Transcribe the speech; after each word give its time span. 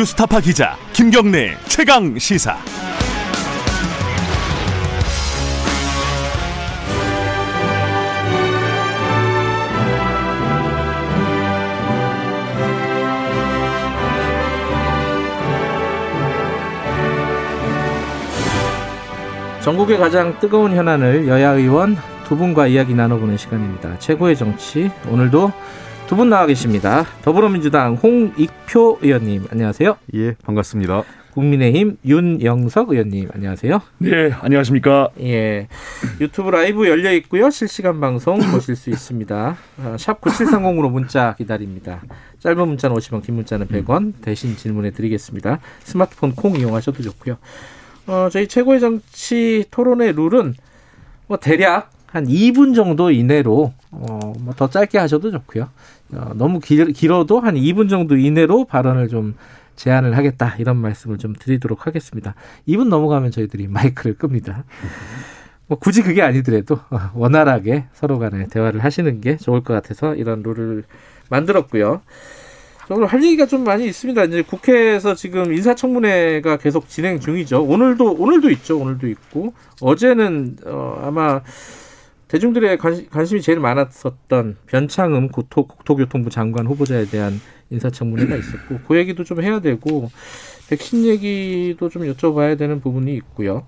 뉴스타파 0.00 0.40
기자 0.40 0.78
김경래 0.94 1.58
최강 1.68 2.18
시사. 2.18 2.56
전국의 19.60 19.98
가장 19.98 20.38
뜨거운 20.38 20.74
현안을 20.74 21.28
여야 21.28 21.50
의원 21.50 21.98
두 22.24 22.38
분과 22.38 22.68
이야기 22.68 22.94
나눠보는 22.94 23.36
시간입니다. 23.36 23.98
최고의 23.98 24.34
정치 24.36 24.90
오늘도 25.10 25.52
두 26.10 26.16
분 26.16 26.28
나와 26.28 26.44
계십니다. 26.46 27.04
더불어민주당 27.22 27.94
홍익표 27.94 28.98
의원님 29.00 29.44
안녕하세요. 29.48 29.96
예, 30.14 30.34
반갑습니다. 30.42 31.04
국민의힘 31.34 31.98
윤영석 32.04 32.90
의원님 32.90 33.28
안녕하세요. 33.32 33.80
네, 33.98 34.32
안녕하십니까. 34.32 35.10
예, 35.20 35.68
유튜브 36.20 36.50
라이브 36.50 36.88
열려 36.88 37.12
있고요. 37.12 37.48
실시간 37.50 38.00
방송 38.00 38.40
보실 38.40 38.74
수 38.74 38.90
있습니다. 38.90 39.56
아, 39.84 39.96
샵 40.00 40.20
9730으로 40.20 40.90
문자 40.90 41.36
기다립니다. 41.38 42.02
짧은 42.40 42.66
문자는 42.66 42.96
50원, 42.96 43.22
긴 43.22 43.36
문자는 43.36 43.68
100원 43.68 44.14
대신 44.20 44.56
질문해 44.56 44.90
드리겠습니다. 44.90 45.60
스마트폰 45.84 46.34
콩 46.34 46.56
이용하셔도 46.56 47.04
좋고요. 47.04 47.36
어, 48.08 48.28
저희 48.32 48.48
최고의 48.48 48.80
정치 48.80 49.64
토론의 49.70 50.14
룰은 50.14 50.54
뭐 51.28 51.36
대략 51.38 51.92
한 52.10 52.26
2분 52.26 52.74
정도 52.74 53.10
이내로 53.10 53.72
어, 53.92 54.32
뭐 54.40 54.54
더 54.56 54.68
짧게 54.68 54.98
하셔도 54.98 55.30
좋고요. 55.30 55.68
어, 56.14 56.32
너무 56.34 56.60
길, 56.60 56.92
길어도 56.92 57.40
한 57.40 57.54
2분 57.54 57.88
정도 57.88 58.16
이내로 58.16 58.64
발언을 58.64 59.08
좀 59.08 59.34
제안을 59.76 60.16
하겠다 60.16 60.56
이런 60.58 60.76
말씀을 60.76 61.18
좀 61.18 61.34
드리도록 61.38 61.86
하겠습니다. 61.86 62.34
2분 62.68 62.88
넘어가면 62.88 63.30
저희들이 63.30 63.68
마이크를 63.68 64.16
끕니다. 64.18 64.64
뭐 65.66 65.78
굳이 65.78 66.02
그게 66.02 66.20
아니더라도 66.22 66.80
원활하게 67.14 67.86
서로 67.92 68.18
간에 68.18 68.46
대화를 68.48 68.82
하시는 68.82 69.20
게 69.20 69.36
좋을 69.36 69.62
것 69.62 69.72
같아서 69.72 70.16
이런 70.16 70.42
룰을 70.42 70.82
만들었고요. 71.30 72.02
오늘 72.92 73.06
할 73.06 73.22
얘기가 73.22 73.46
좀 73.46 73.62
많이 73.62 73.86
있습니다. 73.86 74.24
이제 74.24 74.42
국회에서 74.42 75.14
지금 75.14 75.52
인사청문회가 75.52 76.56
계속 76.56 76.88
진행 76.88 77.20
중이죠. 77.20 77.62
오늘도 77.62 78.14
오늘도 78.14 78.50
있죠. 78.50 78.80
오늘도 78.80 79.06
있고 79.06 79.54
어제는 79.80 80.56
어, 80.66 81.00
아마 81.04 81.40
대중들의 82.30 82.78
관심, 82.78 83.38
이 83.38 83.42
제일 83.42 83.58
많았었던 83.58 84.56
변창흠 84.66 85.28
국토, 85.32 85.66
국토교통부 85.66 86.30
장관 86.30 86.66
후보자에 86.66 87.06
대한 87.06 87.40
인사청문회가 87.70 88.36
있었고 88.36 88.80
그 88.86 88.96
얘기도 88.96 89.24
좀 89.24 89.42
해야 89.42 89.58
되고 89.60 90.10
백신 90.68 91.04
얘기도 91.06 91.88
좀 91.88 92.02
여쭤봐야 92.02 92.56
되는 92.56 92.80
부분이 92.80 93.12
있고요. 93.16 93.66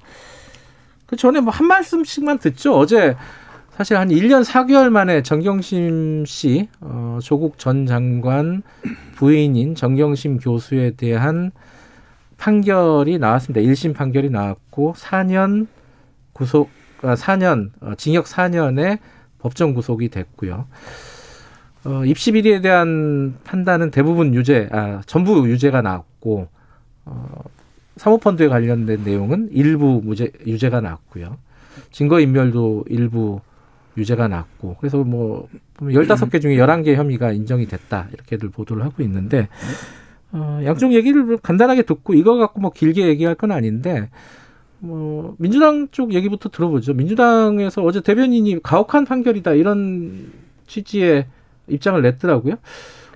그 1.07 1.17
전에 1.17 1.41
뭐 1.41 1.53
한 1.53 1.67
말씀씩만 1.67 2.39
듣죠. 2.39 2.75
어제 2.75 3.17
사실 3.73 3.97
한 3.97 4.11
1년 4.11 4.45
4개월 4.45 4.91
만에 4.91 5.23
정경심 5.23 6.25
씨, 6.25 6.69
어, 6.81 7.19
조국 7.21 7.59
전 7.59 7.87
장관 7.87 8.63
부인인 9.17 9.75
정경심 9.75 10.39
교수에 10.39 10.93
대한 10.93 11.51
판결이 12.37 13.19
나왔습니다. 13.19 13.61
1심 13.61 13.95
판결이 13.95 14.31
나왔고 14.31 14.95
4년 14.97 15.67
구속, 16.33 16.69
아, 16.69 16.82
4년, 17.03 17.71
어, 17.81 17.95
징역 17.97 18.27
4년에 18.27 18.99
법정 19.39 19.75
구속이 19.75 20.09
됐고요. 20.09 20.67
어, 21.85 22.05
입시 22.05 22.33
비리에 22.33 22.61
대한 22.61 23.35
판단은 23.45 23.91
대부분 23.91 24.35
유죄, 24.35 24.69
아, 24.71 25.01
전부 25.07 25.49
유죄가 25.49 25.83
나왔고, 25.83 26.49
어, 27.05 27.43
사모펀드에 27.97 28.49
관련된 28.49 29.05
내용은 29.05 29.49
일부 29.53 30.01
무죄, 30.03 30.31
유죄가 30.47 30.81
나왔고요. 30.81 31.37
증거 31.91 32.21
인멸도 32.21 32.85
일부 32.89 33.41
유죄가 33.97 34.29
났고 34.29 34.77
그래서 34.81 34.99
뭐 35.05 35.49
열다섯 35.83 36.31
개 36.31 36.41
중에 36.41 36.57
열한 36.57 36.83
개 36.83 36.95
혐의가 36.95 37.33
인정이 37.33 37.67
됐다 37.67 38.09
이렇게들 38.13 38.51
보도를 38.51 38.85
하고 38.85 39.03
있는데 39.03 39.49
어, 40.33 40.61
양쪽 40.65 40.95
얘기를 40.95 41.37
간단하게 41.37 41.83
듣고 41.83 42.15
이거 42.15 42.37
갖고 42.37 42.61
뭐 42.61 42.71
길게 42.71 43.07
얘기할 43.07 43.35
건 43.35 43.53
아닌데 43.53 44.09
뭐 44.83 45.37
민주당 45.39 45.87
쪽 45.93 46.13
얘기부터 46.13 46.49
들어보죠. 46.49 46.93
민주당에서 46.95 47.83
어제 47.83 48.01
대변인이 48.01 48.61
가혹한 48.65 49.05
판결이다 49.05 49.53
이런 49.53 50.33
취지의 50.67 51.27
입장을 51.69 52.03
냈더라고요. 52.03 52.57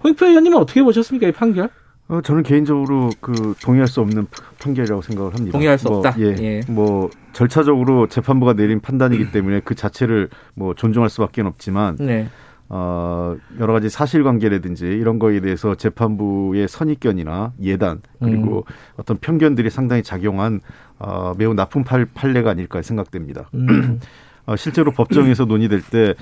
홍익표 0.04 0.26
의원님은 0.26 0.58
어떻게 0.58 0.82
보셨습니까 0.84 1.26
이 1.26 1.32
판결? 1.32 1.68
어, 2.06 2.20
저는 2.22 2.44
개인적으로 2.44 3.10
그 3.20 3.54
동의할 3.60 3.88
수 3.88 4.00
없는 4.00 4.28
판결이라고 4.60 5.02
생각을 5.02 5.34
합니다. 5.34 5.52
동의할 5.52 5.76
수 5.76 5.88
뭐, 5.88 5.98
없다. 5.98 6.14
예, 6.20 6.36
예, 6.38 6.60
뭐 6.68 7.10
절차적으로 7.32 8.06
재판부가 8.06 8.52
내린 8.52 8.80
판단이기 8.80 9.32
때문에 9.32 9.60
그 9.64 9.74
자체를 9.74 10.28
뭐 10.54 10.72
존중할 10.74 11.10
수밖에 11.10 11.42
없지만 11.42 11.96
네. 11.96 12.28
어, 12.68 13.36
여러 13.60 13.72
가지 13.72 13.88
사실관계라든지 13.88 14.86
이런 14.86 15.18
거에 15.18 15.40
대해서 15.40 15.74
재판부의 15.74 16.68
선입견이나 16.68 17.52
예단 17.62 18.02
그리고 18.20 18.64
음. 18.68 18.74
어떤 18.96 19.18
편견들이 19.18 19.70
상당히 19.70 20.02
작용한 20.02 20.60
어, 20.98 21.34
매우 21.36 21.54
나쁜 21.54 21.84
팔, 21.84 22.06
판례가 22.06 22.50
아닐까 22.50 22.82
생각됩니다. 22.82 23.48
음. 23.54 24.00
어, 24.46 24.56
실제로 24.56 24.92
법정에서 24.92 25.44
논의될 25.44 25.82
때 25.82 26.14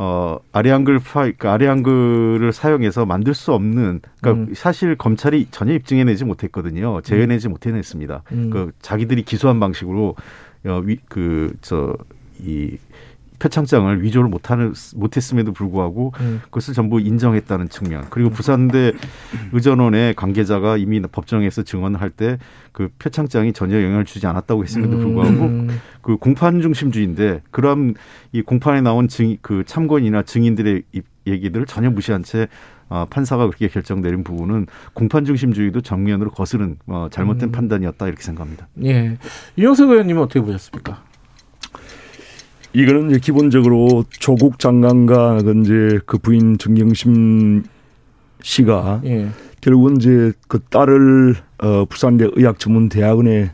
어, 0.00 0.38
아래 0.52 0.70
한글 0.70 1.00
파, 1.00 1.22
그러니까 1.22 1.52
아래 1.52 1.66
한글을 1.66 2.52
사용해서 2.52 3.04
만들 3.04 3.34
수 3.34 3.52
없는, 3.52 4.00
그러니까 4.20 4.50
음. 4.50 4.54
사실 4.54 4.96
검찰이 4.96 5.48
전혀 5.50 5.72
입증해내지 5.72 6.24
못했거든요. 6.24 7.00
재현내지 7.00 7.48
음. 7.48 7.50
못해냈습니다. 7.50 8.22
음. 8.30 8.50
그 8.50 8.70
자기들이 8.80 9.24
기소한 9.24 9.58
방식으로 9.58 10.14
어, 10.66 10.82
위, 10.84 10.98
그, 11.08 11.52
저, 11.62 11.96
이 12.40 12.78
표창장을 13.38 14.02
위조를 14.02 14.28
못하는 14.28 14.74
못했음에도 14.96 15.52
불구하고 15.52 16.12
음. 16.20 16.40
그것을 16.44 16.74
전부 16.74 17.00
인정했다는 17.00 17.68
측면 17.68 18.06
그리고 18.10 18.30
부산대 18.30 18.92
의전원의 19.52 20.14
관계자가 20.14 20.76
이미 20.76 21.00
법정에서 21.00 21.62
증언할 21.62 22.10
때 22.10 22.38
그 22.78 22.88
표창장이 23.00 23.52
전혀 23.54 23.82
영향을 23.82 24.04
주지 24.04 24.28
않았다고 24.28 24.62
했음에도 24.62 24.98
음. 24.98 25.00
불구하고 25.00 25.44
음. 25.46 25.80
그 26.00 26.16
공판 26.16 26.60
중심주의인데 26.60 27.42
그럼 27.50 27.94
이 28.30 28.40
공판에 28.40 28.82
나온 28.82 29.08
증 29.08 29.36
그 29.42 29.64
참고인이나 29.66 30.22
증인들의 30.22 30.84
얘기들을 31.26 31.66
전혀 31.66 31.90
무시한 31.90 32.22
채 32.22 32.46
어, 32.88 33.04
판사가 33.10 33.46
그렇게 33.46 33.66
결정 33.66 34.00
내린 34.00 34.22
부분은 34.22 34.66
공판 34.94 35.24
중심주의도 35.24 35.80
정면으로 35.80 36.30
거스른 36.30 36.76
어, 36.86 37.08
잘못된 37.10 37.48
음. 37.48 37.52
판단이었다 37.52 38.06
이렇게 38.06 38.22
생각합니다. 38.22 38.68
예, 38.84 39.18
이영석 39.56 39.90
의원님은 39.90 40.22
어떻게 40.22 40.40
보셨습니까? 40.40 41.02
이거는 42.72 43.10
이제 43.10 43.18
기본적으로 43.18 44.04
조국 44.10 44.58
장관과 44.58 45.42
그 45.42 45.60
이제 45.60 45.98
그 46.06 46.18
부인 46.18 46.58
정경심 46.58 47.64
씨가 48.42 49.02
예. 49.04 49.28
결국은 49.60 49.96
이제 49.96 50.32
그 50.46 50.60
딸을 50.60 51.34
어 51.58 51.84
부산대 51.86 52.28
의학전문대학원에 52.34 53.50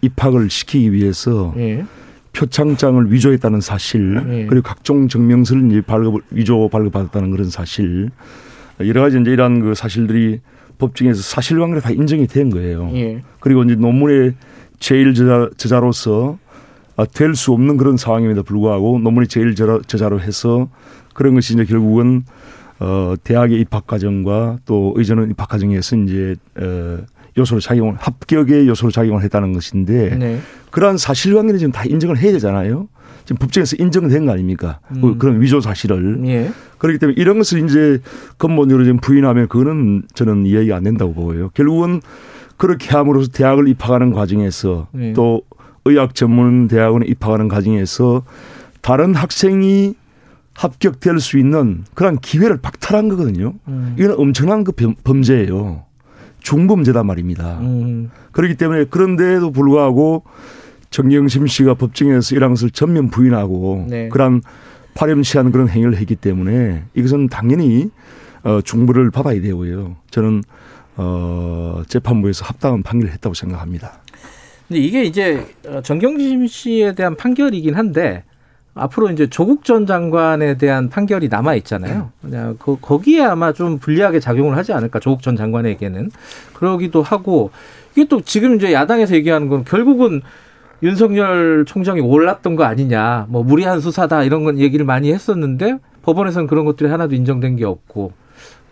입학을 0.00 0.50
시키기 0.50 0.92
위해서 0.92 1.54
예. 1.56 1.84
표창장을 2.32 3.12
위조했다는 3.12 3.60
사실 3.60 4.20
예. 4.28 4.46
그리고 4.46 4.62
각종 4.62 5.08
증명서를 5.08 5.70
이제 5.70 5.80
발급 5.80 6.22
위조 6.30 6.68
발급받았다는 6.68 7.30
그런 7.30 7.48
사실 7.50 8.10
여러 8.80 9.02
가지 9.02 9.20
이제 9.20 9.30
이러한 9.30 9.60
그 9.60 9.74
사실들이 9.74 10.40
법정에서 10.78 11.22
사실관계로 11.22 11.80
다 11.80 11.90
인정이 11.90 12.26
된 12.26 12.50
거예요. 12.50 12.90
예. 12.94 13.22
그리고 13.38 13.62
이제 13.62 13.76
논문의 13.76 14.34
제일 14.80 15.14
저자, 15.14 15.48
저자로서 15.56 16.38
아, 16.43 16.43
될 17.12 17.34
수 17.34 17.52
없는 17.52 17.76
그런 17.76 17.96
상황임에도 17.96 18.42
불구하고 18.42 18.98
논문이 19.00 19.26
제일 19.28 19.54
저자로 19.54 20.20
해서 20.20 20.68
그런 21.14 21.34
것이 21.34 21.54
이제 21.54 21.64
결국은 21.64 22.24
어 22.80 23.14
대학의 23.22 23.60
입학 23.60 23.86
과정과 23.86 24.58
또 24.64 24.92
의전원 24.96 25.30
입학 25.30 25.48
과정에서 25.48 25.96
이제 25.96 26.36
어 26.56 26.98
요소로 27.36 27.60
작용을 27.60 27.96
합격의 27.98 28.68
요소로 28.68 28.92
작용을 28.92 29.22
했다는 29.24 29.52
것인데 29.52 30.16
네. 30.16 30.38
그러한 30.70 30.98
사실관계는 30.98 31.58
지금 31.58 31.72
다 31.72 31.84
인정을 31.84 32.18
해야 32.18 32.32
되잖아요. 32.32 32.88
지금 33.24 33.38
법정에서 33.38 33.76
인정된 33.78 34.26
거 34.26 34.32
아닙니까? 34.32 34.80
음. 34.90 35.18
그런 35.18 35.40
위조 35.40 35.60
사실을. 35.60 36.20
예. 36.26 36.50
그렇기 36.78 36.98
때문에 36.98 37.14
이런 37.18 37.38
것을 37.38 37.64
이제 37.64 38.00
근본적으로 38.36 38.84
지금 38.84 38.98
부인하면 38.98 39.48
그거는 39.48 40.02
저는 40.14 40.46
이해가 40.46 40.76
안 40.76 40.84
된다고 40.84 41.14
보고요. 41.14 41.50
결국은 41.54 42.00
그렇게 42.56 42.90
함으로써 42.90 43.30
대학을 43.32 43.66
입학하는 43.68 44.12
과정에서 44.12 44.88
예. 44.98 45.12
또 45.14 45.42
의학 45.84 46.14
전문 46.14 46.68
대학원에 46.68 47.06
입학하는 47.06 47.48
과정에서 47.48 48.22
다른 48.80 49.14
학생이 49.14 49.94
합격될 50.54 51.18
수 51.20 51.38
있는 51.38 51.84
그런 51.94 52.18
기회를 52.18 52.58
박탈한 52.58 53.08
거거든요. 53.08 53.54
음. 53.68 53.96
이건 53.98 54.14
엄청난 54.18 54.64
그 54.64 54.72
범죄예요. 54.72 55.84
중범죄단 56.40 57.06
말입니다. 57.06 57.58
음. 57.60 58.10
그렇기 58.32 58.54
때문에 58.54 58.84
그런데도 58.84 59.50
불구하고 59.50 60.24
정영심 60.90 61.46
씨가 61.46 61.74
법정에서 61.74 62.36
이런 62.36 62.50
것을 62.50 62.70
전면 62.70 63.08
부인하고 63.08 63.86
네. 63.88 64.08
그런 64.10 64.42
파렴치한 64.94 65.50
그런 65.50 65.68
행위를 65.68 65.96
했기 65.96 66.14
때문에 66.14 66.84
이것은 66.94 67.28
당연히 67.28 67.90
어, 68.44 68.60
중부를 68.60 69.10
받아야 69.10 69.40
되고요. 69.40 69.96
저는 70.10 70.42
어, 70.96 71.82
재판부에서 71.88 72.44
합당한 72.44 72.82
판결을 72.82 73.12
했다고 73.14 73.34
생각합니다. 73.34 74.03
근데 74.68 74.80
이게 74.80 75.04
이제 75.04 75.46
어, 75.66 75.80
정경심 75.82 76.46
씨에 76.46 76.94
대한 76.94 77.16
판결이긴 77.16 77.74
한데 77.74 78.24
앞으로 78.74 79.10
이제 79.10 79.28
조국 79.28 79.64
전 79.64 79.86
장관에 79.86 80.56
대한 80.56 80.88
판결이 80.88 81.28
남아 81.28 81.54
있잖아요. 81.56 82.10
그냥 82.20 82.56
그 82.58 82.76
거기에 82.80 83.22
아마 83.22 83.52
좀 83.52 83.78
불리하게 83.78 84.18
작용을 84.20 84.56
하지 84.56 84.72
않을까 84.72 84.98
조국 84.98 85.22
전 85.22 85.36
장관에게는 85.36 86.10
그러기도 86.54 87.02
하고 87.02 87.50
이게 87.92 88.08
또 88.08 88.20
지금 88.20 88.56
이제 88.56 88.72
야당에서 88.72 89.14
얘기하는 89.14 89.48
건 89.48 89.64
결국은 89.64 90.22
윤석열 90.82 91.64
총장이 91.66 92.00
올랐던 92.00 92.56
거 92.56 92.64
아니냐, 92.64 93.26
뭐 93.28 93.42
무리한 93.42 93.80
수사다 93.80 94.24
이런 94.24 94.44
건 94.44 94.58
얘기를 94.58 94.84
많이 94.84 95.12
했었는데 95.12 95.78
법원에서는 96.02 96.48
그런 96.48 96.64
것들이 96.64 96.90
하나도 96.90 97.14
인정된 97.14 97.56
게 97.56 97.64
없고 97.64 98.12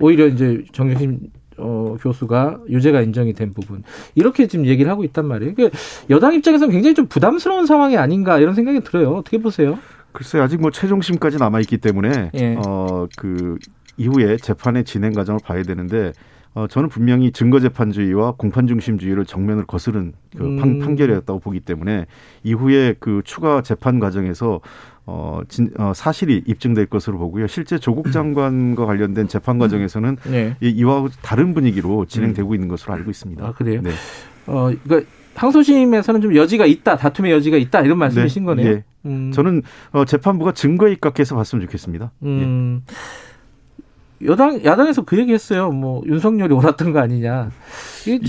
오히려 0.00 0.26
이제 0.26 0.64
정경심 0.72 1.20
어, 1.62 1.96
교수가 2.00 2.60
유죄가 2.68 3.02
인정이 3.02 3.32
된 3.32 3.52
부분 3.52 3.82
이렇게 4.14 4.46
지금 4.46 4.66
얘기를 4.66 4.90
하고 4.90 5.04
있단 5.04 5.26
말이에요. 5.26 5.54
그러니까 5.54 5.78
여당 6.10 6.34
입장에서는 6.34 6.72
굉장히 6.72 6.94
좀 6.94 7.06
부담스러운 7.06 7.66
상황이 7.66 7.96
아닌가 7.96 8.38
이런 8.38 8.54
생각이 8.54 8.80
들어요. 8.80 9.12
어떻게 9.12 9.38
보세요? 9.38 9.78
글쎄 10.12 10.38
아직 10.38 10.60
뭐 10.60 10.70
최종심까지 10.70 11.38
남아 11.38 11.60
있기 11.60 11.78
때문에 11.78 12.30
예. 12.34 12.56
어그 12.56 13.58
이후에 13.96 14.36
재판의 14.36 14.84
진행 14.84 15.12
과정을 15.12 15.40
봐야 15.42 15.62
되는데 15.62 16.12
어, 16.54 16.66
저는 16.66 16.90
분명히 16.90 17.32
증거재판주의와 17.32 18.32
공판중심주의를 18.32 19.24
정면을 19.24 19.64
거스른 19.64 20.12
그 20.36 20.44
음. 20.44 20.80
판, 20.80 20.96
결이었다고 20.96 21.38
보기 21.38 21.60
때문에 21.60 22.06
이후에 22.42 22.94
그 23.00 23.22
추가 23.24 23.62
재판 23.62 23.98
과정에서 23.98 24.60
어, 25.04 25.40
진, 25.48 25.70
어, 25.78 25.92
사실이 25.94 26.44
입증될 26.46 26.86
것으로 26.86 27.18
보고요. 27.18 27.46
실제 27.48 27.78
조국 27.78 28.12
장관과 28.12 28.86
관련된 28.86 29.28
재판 29.28 29.58
과정에서는 29.58 30.16
네. 30.30 30.56
이, 30.60 30.68
이와 30.68 31.08
다른 31.22 31.54
분위기로 31.54 32.06
진행되고 32.06 32.50
음. 32.50 32.54
있는 32.54 32.68
것으로 32.68 32.94
알고 32.94 33.10
있습니다. 33.10 33.44
아, 33.44 33.52
그래요? 33.52 33.80
네. 33.82 33.90
어, 34.46 34.70
그러니까 34.84 35.10
항소심에서는 35.34 36.20
좀 36.20 36.36
여지가 36.36 36.66
있다, 36.66 36.96
다툼의 36.96 37.32
여지가 37.32 37.56
있다 37.56 37.80
이런 37.80 37.98
말씀이신 37.98 38.42
네. 38.42 38.46
거네요. 38.46 38.68
예. 38.68 38.84
음. 39.06 39.32
저는 39.32 39.62
어, 39.92 40.04
재판부가 40.04 40.52
증거에 40.52 40.92
입각해서 40.92 41.34
봤으면 41.34 41.64
좋겠습니다. 41.66 42.12
음. 42.22 42.82
예. 42.88 42.94
여당 44.26 44.64
야당에서 44.64 45.02
그 45.02 45.18
얘기했어요. 45.18 45.70
뭐 45.70 46.02
윤석열이 46.06 46.54
옳았던 46.54 46.92
거 46.92 47.00
아니냐. 47.00 47.50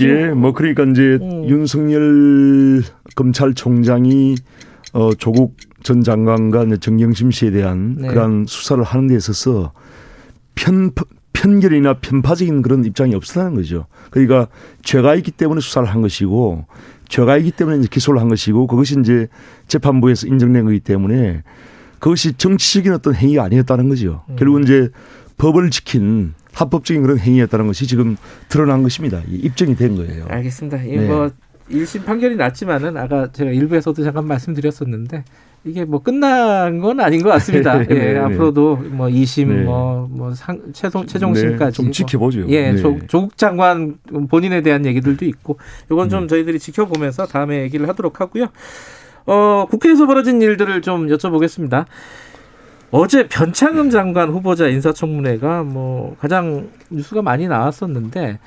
예, 0.00 0.28
뭐 0.30 0.52
그러니까 0.52 0.82
이제 0.84 1.18
음. 1.22 1.48
윤석열 1.48 2.82
검찰총장이 3.14 4.34
어 4.92 5.14
조국 5.14 5.56
전 5.84 6.02
장관과 6.02 6.76
정경심 6.80 7.30
씨에 7.30 7.50
대한 7.52 7.96
네. 7.98 8.08
그러한 8.08 8.46
수사를 8.48 8.82
하는 8.82 9.06
데 9.06 9.14
있어서 9.14 9.72
편 10.56 10.90
편견이나 11.34 11.98
편파적인 12.00 12.62
그런 12.62 12.84
입장이 12.84 13.14
없었다는 13.14 13.54
거죠. 13.54 13.86
그러니까 14.10 14.48
죄가 14.82 15.14
있기 15.16 15.30
때문에 15.30 15.60
수사를 15.60 15.86
한 15.86 16.00
것이고 16.00 16.64
죄가 17.08 17.36
있기 17.36 17.50
때문에 17.50 17.78
이제 17.78 17.88
기소를 17.90 18.20
한 18.20 18.28
것이고 18.28 18.66
그것이 18.66 18.98
이제 18.98 19.28
재판부에서 19.68 20.26
인정된 20.26 20.64
거기 20.64 20.80
때문에 20.80 21.42
그것이 21.98 22.32
정치적인 22.32 22.92
어떤 22.94 23.14
행위가 23.14 23.44
아니었다는 23.44 23.90
거죠. 23.90 24.24
음. 24.30 24.36
결국은 24.36 24.62
이제 24.62 24.88
법을 25.36 25.70
지킨 25.70 26.32
합법적인 26.54 27.02
그런 27.02 27.18
행위였다는 27.18 27.66
것이 27.66 27.86
지금 27.86 28.16
드러난 28.48 28.82
것입니다. 28.82 29.20
입증이 29.28 29.76
된 29.76 29.96
거예요. 29.96 30.24
알겠습니다. 30.28 30.78
네. 30.78 31.28
뭐 31.70 31.80
1심 31.80 32.04
판결이 32.04 32.36
났지만은 32.36 32.96
아까 32.96 33.30
제가 33.32 33.50
일부에서도 33.50 34.02
잠깐 34.02 34.26
말씀드렸었는데 34.26 35.24
이게 35.64 35.84
뭐 35.84 36.02
끝난 36.02 36.78
건 36.78 37.00
아닌 37.00 37.22
것 37.22 37.30
같습니다. 37.30 37.78
네, 37.84 37.86
예, 37.90 38.12
네, 38.12 38.18
앞으로도 38.18 38.76
뭐 38.76 39.06
2심 39.06 39.48
네. 39.48 39.62
뭐, 39.64 40.06
뭐 40.10 40.34
상, 40.34 40.60
최종, 40.74 41.06
최종심까지. 41.06 41.64
네, 41.64 41.82
좀 41.82 41.90
지켜보죠. 41.90 42.40
뭐, 42.40 42.50
예, 42.50 42.76
조, 42.76 42.98
조국 43.06 43.38
장관 43.38 43.96
본인에 44.28 44.60
대한 44.60 44.84
얘기들도 44.84 45.24
있고 45.24 45.58
이건 45.90 46.10
좀 46.10 46.24
음. 46.24 46.28
저희들이 46.28 46.58
지켜보면서 46.58 47.26
다음에 47.26 47.62
얘기를 47.62 47.88
하도록 47.88 48.20
하고요. 48.20 48.48
어, 49.26 49.66
국회에서 49.70 50.06
벌어진 50.06 50.42
일들을 50.42 50.82
좀 50.82 51.06
여쭤보겠습니다. 51.06 51.86
어제 52.90 53.26
변창흠 53.26 53.90
장관 53.90 54.28
후보자 54.28 54.68
인사청문회가 54.68 55.64
뭐 55.64 56.14
가장 56.20 56.68
뉴스가 56.90 57.22
많이 57.22 57.48
나왔었는데 57.48 58.38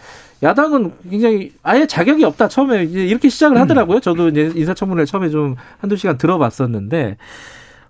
야당은 0.43 0.91
굉장히 1.09 1.51
아예 1.63 1.87
자격이 1.87 2.23
없다 2.23 2.47
처음에 2.47 2.83
이제 2.83 3.05
이렇게 3.05 3.29
시작을 3.29 3.57
음. 3.57 3.61
하더라고요. 3.61 3.99
저도 3.99 4.29
이제 4.29 4.51
인사청문회 4.55 5.05
처음에 5.05 5.29
좀 5.29 5.55
한두 5.79 5.95
시간 5.95 6.17
들어봤었는데 6.17 7.17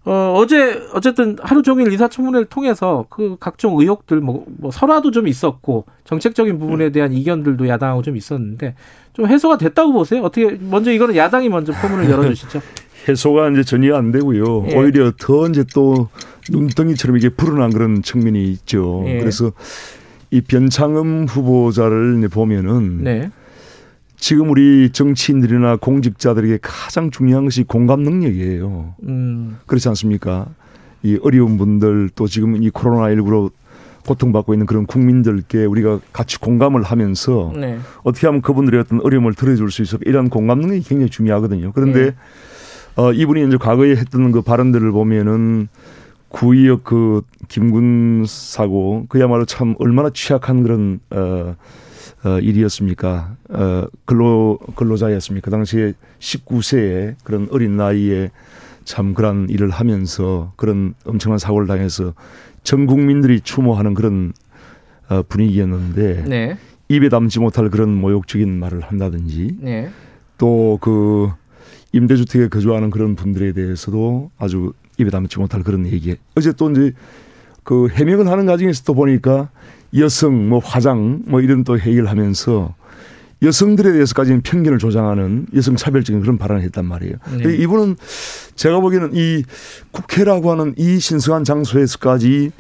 어, 0.06 0.34
어제 0.38 0.82
어쨌든 0.94 1.36
하루 1.42 1.62
종일 1.62 1.92
인사청문회를 1.92 2.46
통해서 2.46 3.06
그 3.10 3.36
각종 3.42 3.78
의혹들 3.78 4.22
뭐, 4.22 4.46
뭐 4.48 4.72
설화도 4.72 5.12
좀 5.12 5.28
있었고 5.28 5.86
정책적인 6.06 6.60
부분에 6.60 6.86
음. 6.86 6.92
대한 6.94 7.12
이견들도 7.12 7.68
야당하고 7.68 8.04
좀 8.04 8.16
있었는데 8.16 8.76
좀 9.12 9.28
해소가 9.28 9.58
됐다고 9.58 9.92
보세요? 9.92 10.24
어떻게 10.24 10.58
먼저 10.62 10.92
이거는 10.92 11.18
야당이 11.18 11.50
먼저 11.50 11.74
포문을 11.74 12.08
열어주시죠. 12.10 12.62
해소가 13.10 13.50
이제 13.50 13.64
전혀 13.64 13.96
안 13.96 14.12
되고요. 14.12 14.68
예. 14.70 14.78
오히려 14.78 15.12
더 15.20 15.48
이제 15.48 15.66
또 15.74 16.08
눈덩이처럼 16.50 17.18
이게 17.18 17.30
불어난 17.30 17.72
그런 17.72 18.02
측면이 18.02 18.46
있죠. 18.52 19.04
예. 19.08 19.20
그래서 19.20 19.52
이 20.32 20.42
변창흠 20.42 21.26
후보자를 21.26 22.28
보면은 22.30 23.04
네. 23.04 23.32
지금 24.18 24.50
우리 24.50 24.90
정치인들이나 24.92 25.78
공직자들에게 25.78 26.60
가장 26.62 27.12
중요한 27.12 27.46
것이 27.46 27.64
공감 27.64 28.02
능력이에요. 28.02 28.96
음. 29.04 29.58
그렇지 29.68 29.88
않습니까? 29.90 30.48
이 31.04 31.20
어려운 31.22 31.58
분들 31.58 32.10
또 32.16 32.28
지금 32.28 32.62
이 32.62 32.70
코로나 32.70 33.08
19로 33.14 33.52
고통받고 34.06 34.54
있는 34.54 34.66
그런 34.66 34.86
국민들께 34.86 35.66
우리가 35.66 36.00
같이 36.14 36.40
공감을 36.40 36.82
하면서 36.82 37.52
네. 37.56 37.78
어떻게 38.04 38.26
하면 38.28 38.42
그분들의 38.42 38.80
어떤 38.80 39.02
어려움을 39.02 39.34
들어줄 39.34 39.70
수 39.70 39.82
있어 39.82 39.98
이런 40.06 40.30
공감 40.30 40.60
능력이 40.60 40.84
굉장히 40.84 41.10
중요하거든요. 41.10 41.72
그런데 41.74 42.06
네. 42.06 42.16
어, 42.96 43.12
이분이 43.12 43.46
이제 43.48 43.58
과거에 43.58 43.92
했던 43.92 44.32
그 44.32 44.42
발언들을 44.42 44.92
보면은 44.92 45.68
구의역 46.30 46.84
그 46.84 47.22
김군 47.48 48.26
사고 48.28 49.06
그야말로 49.08 49.46
참 49.46 49.76
얼마나 49.80 50.10
취약한 50.10 50.64
그런 50.64 51.00
어, 51.10 51.56
어 52.26 52.40
일이었습니까? 52.40 53.36
어 53.50 53.86
근로 54.06 54.60
근로자였습니까? 54.76 55.46
그 55.46 55.52
당시에 55.52 55.94
19세의 56.20 57.16
그런 57.24 57.48
어린 57.52 57.78
나이에 57.78 58.32
참 58.84 59.14
그런 59.14 59.48
일을 59.50 59.70
하면서 59.70 60.54
그런 60.56 60.94
엄청난 61.06 61.38
사고를 61.40 61.68
당해서 61.68 62.14
전 62.64 62.86
국민들이 62.86 63.40
추모하는 63.42 63.94
그런 63.94 64.34
어 65.10 65.24
분위기였는데 65.28 66.26
네. 66.28 66.58
입에 66.90 67.10
담지 67.10 67.40
못할 67.40 67.70
그런 67.70 67.94
모욕적인 67.94 68.60
말을 68.60 68.82
한다든지 68.82 69.58
네. 69.60 69.90
또그 70.38 71.32
임대주택에 71.94 72.50
거주하는 72.50 72.90
그런 72.90 73.16
분들에 73.16 73.54
대해서도 73.54 74.32
아주 74.38 74.74
입에 74.98 75.10
담지 75.10 75.40
못할 75.40 75.64
그런 75.64 75.86
얘기. 75.88 76.16
어제 76.36 76.52
또 76.54 76.72
이제 76.72 76.94
그 77.64 77.88
해명을 77.90 78.28
하는 78.28 78.46
과정에서 78.46 78.84
또 78.84 78.94
보니까 78.94 79.50
여성, 79.96 80.50
뭐 80.50 80.60
화장, 80.60 81.22
뭐 81.26 81.42
이런 81.42 81.64
또 81.64 81.78
회의를 81.78 82.10
하면서 82.10 82.74
여성들에 83.42 83.92
대해서까지는 83.92 84.42
편견을 84.42 84.80
조장하는 84.80 85.48
여성 85.56 85.76
차별적인 85.76 86.22
그런 86.22 86.38
발언을 86.38 86.64
했단 86.64 86.86
말이에요. 86.86 87.16
네. 87.44 87.56
이분은 87.58 87.96
제가 88.56 88.80
보기에는 88.80 89.12
이 89.14 89.44
국회라고 89.92 90.52
하는 90.52 90.74
이 90.78 91.00
신성한 91.00 91.44
장소에서까지 91.44 92.52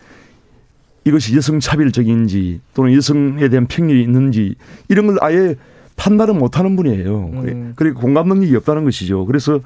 이것이 1.05 1.35
여성 1.35 1.59
차별적인지 1.59 2.59
또는 2.73 2.93
여성에 2.93 3.49
대한 3.49 3.65
편견이 3.67 4.01
있는지 4.01 4.55
이런 4.87 5.07
걸 5.07 5.17
아예 5.21 5.55
판단을 5.95 6.35
못 6.35 6.59
하는 6.59 6.75
분이에요. 6.75 7.31
음. 7.33 7.73
그리고 7.75 7.99
공감 8.01 8.27
능력이 8.27 8.55
없다는 8.57 8.83
것이죠. 8.83 9.25
그래서 9.25 9.61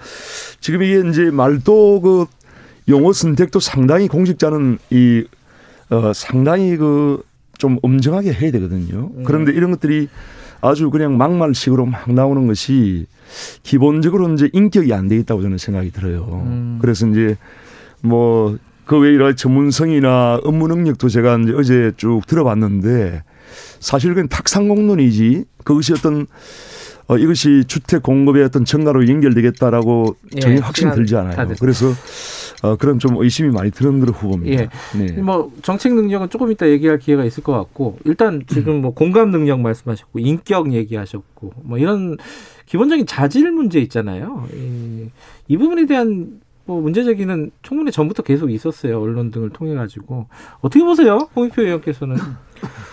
지금 0.61 0.81
이게 0.81 1.03
이제 1.09 1.29
말도 1.29 2.01
그 2.01 2.25
용어 2.87 3.13
선택도 3.13 3.59
상당히 3.59 4.07
공직자는 4.07 4.79
이 4.89 5.25
어, 5.89 6.11
상당히 6.13 6.77
그 6.77 7.23
좀 7.61 7.77
엄정하게 7.83 8.33
해야 8.33 8.49
되거든요. 8.53 9.11
음. 9.15 9.23
그런데 9.23 9.51
이런 9.51 9.69
것들이 9.69 10.09
아주 10.61 10.89
그냥 10.89 11.15
막말식으로 11.15 11.85
막 11.85 12.11
나오는 12.11 12.47
것이 12.47 13.05
기본적으로 13.61 14.33
이제 14.33 14.49
인격이 14.51 14.91
안 14.95 15.07
돼 15.07 15.15
있다고 15.17 15.43
저는 15.43 15.59
생각이 15.59 15.91
들어요. 15.91 16.41
음. 16.43 16.79
그래서 16.81 17.07
이제 17.07 17.37
뭐 18.01 18.57
그 18.85 18.97
외에 18.97 19.35
전문성이나 19.35 20.41
업무 20.43 20.67
능력도 20.67 21.07
제가 21.07 21.37
이제 21.37 21.53
어제 21.55 21.91
쭉 21.97 22.21
들어봤는데 22.27 23.23
사실 23.79 24.09
그건 24.15 24.27
탁상 24.27 24.67
공론이지 24.67 25.45
그것이 25.63 25.93
어떤 25.93 26.25
어, 27.11 27.17
이것이 27.17 27.65
주택 27.67 28.03
공급의 28.03 28.41
어떤 28.45 28.63
증가로 28.63 29.05
연결되겠다라고 29.05 30.15
예, 30.37 30.39
전혀 30.39 30.61
확신이 30.61 30.93
들지 30.93 31.17
않아요. 31.17 31.53
그래서 31.59 31.87
어, 32.63 32.77
그런 32.77 32.99
좀 32.99 33.17
의심이 33.17 33.49
많이 33.49 33.69
드는 33.69 33.99
그런 33.99 34.13
후보입니다. 34.15 34.63
예. 34.63 34.69
네. 34.97 35.21
뭐 35.21 35.51
정책 35.61 35.93
능력은 35.93 36.29
조금 36.29 36.53
이따 36.53 36.69
얘기할 36.69 36.99
기회가 36.99 37.25
있을 37.25 37.43
것 37.43 37.51
같고 37.51 37.99
일단 38.05 38.43
지금 38.47 38.81
뭐 38.81 38.93
공감 38.93 39.29
능력 39.29 39.59
말씀하셨고 39.59 40.19
인격 40.19 40.71
얘기하셨고 40.71 41.51
뭐 41.63 41.77
이런 41.77 42.15
기본적인 42.65 43.05
자질 43.05 43.51
문제 43.51 43.81
있잖아요. 43.81 44.47
이, 44.53 45.09
이 45.49 45.57
부분에 45.57 45.87
대한 45.87 46.39
뭐 46.63 46.79
문제 46.79 47.03
제기는 47.03 47.51
청문회 47.61 47.91
전부터 47.91 48.23
계속 48.23 48.49
있었어요. 48.49 49.01
언론 49.01 49.31
등을 49.31 49.49
통해 49.49 49.73
가지고 49.73 50.27
어떻게 50.61 50.85
보세요, 50.85 51.27
홍익표 51.35 51.63
의원께서는? 51.63 52.15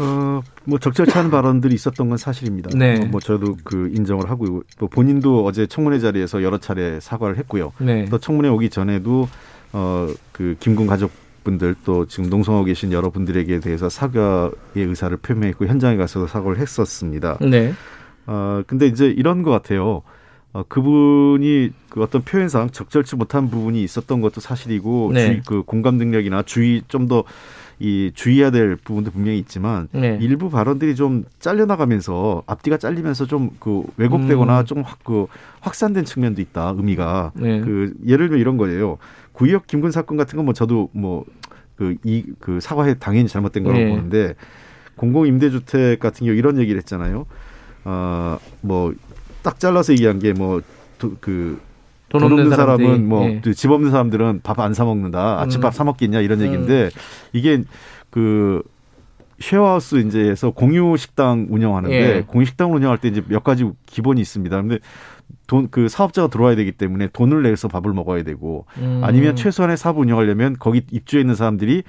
어, 0.00 0.42
뭐 0.64 0.78
적절치 0.78 1.16
않은 1.18 1.30
발언들이 1.30 1.74
있었던 1.74 2.08
건 2.08 2.18
사실입니다. 2.18 2.70
네. 2.76 3.04
뭐 3.06 3.20
저도 3.20 3.56
그 3.64 3.90
인정을 3.92 4.30
하고 4.30 4.62
또 4.78 4.88
본인도 4.88 5.44
어제 5.44 5.66
청문회 5.66 5.98
자리에서 5.98 6.42
여러 6.42 6.58
차례 6.58 6.98
사과를 7.00 7.36
했고요. 7.38 7.72
네. 7.78 8.06
또 8.06 8.18
청문회 8.18 8.48
오기 8.48 8.70
전에도 8.70 9.28
어 9.72 10.08
그 10.40 10.56
김군 10.58 10.86
가족 10.86 11.10
분들 11.44 11.74
또 11.84 12.06
지금 12.06 12.30
농성하고 12.30 12.64
계신 12.64 12.92
여러분들에게 12.92 13.60
대해서 13.60 13.90
사과의 13.90 14.50
의사를 14.74 15.14
표명했고 15.18 15.66
현장에 15.66 15.98
가서도 15.98 16.26
사과를 16.26 16.58
했었습니다. 16.58 17.36
네. 17.42 17.74
어 18.26 18.62
근데 18.66 18.86
이제 18.86 19.06
이런 19.06 19.42
것 19.42 19.50
같아요. 19.50 20.00
어, 20.54 20.64
그분이 20.66 21.72
그 21.90 22.02
어떤 22.02 22.22
표현상 22.22 22.70
적절치 22.70 23.16
못한 23.16 23.50
부분이 23.50 23.82
있었던 23.84 24.22
것도 24.22 24.40
사실이고 24.40 25.10
네. 25.12 25.26
주의, 25.26 25.42
그 25.46 25.62
공감 25.62 25.96
능력이나 25.96 26.42
주의 26.42 26.82
좀더 26.88 27.24
이 27.80 28.12
주의해야 28.14 28.50
될 28.50 28.76
부분도 28.76 29.10
분명히 29.10 29.38
있지만 29.38 29.88
네. 29.92 30.18
일부 30.20 30.50
발언들이 30.50 30.94
좀 30.94 31.24
잘려나가면서 31.40 32.42
앞뒤가 32.46 32.76
잘리면서 32.76 33.26
좀 33.26 33.50
그 33.58 33.84
왜곡되거나 33.96 34.60
음. 34.60 34.64
좀그 34.66 35.26
확산된 35.60 36.04
측면도 36.04 36.42
있다 36.42 36.74
의미가 36.76 37.32
네. 37.34 37.60
그 37.60 37.94
예를 38.06 38.28
들면 38.28 38.38
이런 38.40 38.56
거예요 38.58 38.98
구역 39.32 39.66
김군 39.66 39.90
사건 39.90 40.16
같은 40.18 40.36
건 40.36 40.44
뭐 40.44 40.52
저도 40.54 40.90
뭐 40.92 41.24
그 41.76 41.96
이그 42.04 42.34
그 42.40 42.60
사과에 42.60 42.94
당연히 42.94 43.26
잘못된 43.26 43.64
거라고 43.64 43.82
네. 43.82 43.88
보는데 43.90 44.34
공공 44.96 45.26
임대주택 45.26 45.98
같은 45.98 46.26
경우 46.26 46.36
이런 46.36 46.58
얘기를 46.58 46.76
했잖아요 46.78 47.24
어뭐 47.84 48.92
딱 49.42 49.58
잘라서 49.58 49.94
얘기한 49.94 50.18
게 50.18 50.32
뭐 50.34 50.60
그 51.22 51.58
돈 52.10 52.22
없는 52.24 52.50
사람은 52.50 53.08
뭐집 53.08 53.70
예. 53.70 53.74
없는 53.74 53.90
사람들은 53.90 54.40
밥 54.42 54.58
안 54.60 54.74
사 54.74 54.84
먹는다. 54.84 55.40
아침밥 55.40 55.72
음. 55.72 55.74
사 55.74 55.84
먹겠냐 55.84 56.20
이런 56.20 56.40
얘기인데 56.42 56.84
음. 56.84 56.90
이게 57.32 57.62
그 58.10 58.62
쉐어하우스 59.38 59.96
이제에서 59.96 60.50
공유 60.50 60.96
식당 60.98 61.46
운영하는데 61.48 61.96
예. 62.16 62.24
공유 62.26 62.44
식당 62.44 62.74
운영할 62.74 62.98
때 62.98 63.08
이제 63.08 63.22
몇 63.26 63.42
가지 63.42 63.70
기본이 63.86 64.20
있습니다. 64.20 64.60
근데 64.60 64.78
돈 65.46 65.68
그 65.70 65.88
사업자가 65.88 66.28
들어와야 66.28 66.56
되기 66.56 66.72
때문에 66.72 67.08
돈을 67.12 67.42
내서 67.42 67.68
밥을 67.68 67.92
먹어야 67.92 68.22
되고 68.24 68.66
음. 68.78 69.00
아니면 69.04 69.36
최소한의 69.36 69.76
사업 69.76 69.98
운영하려면 69.98 70.56
거기 70.58 70.82
입주해 70.90 71.20
있는 71.20 71.34
사람들이 71.34 71.82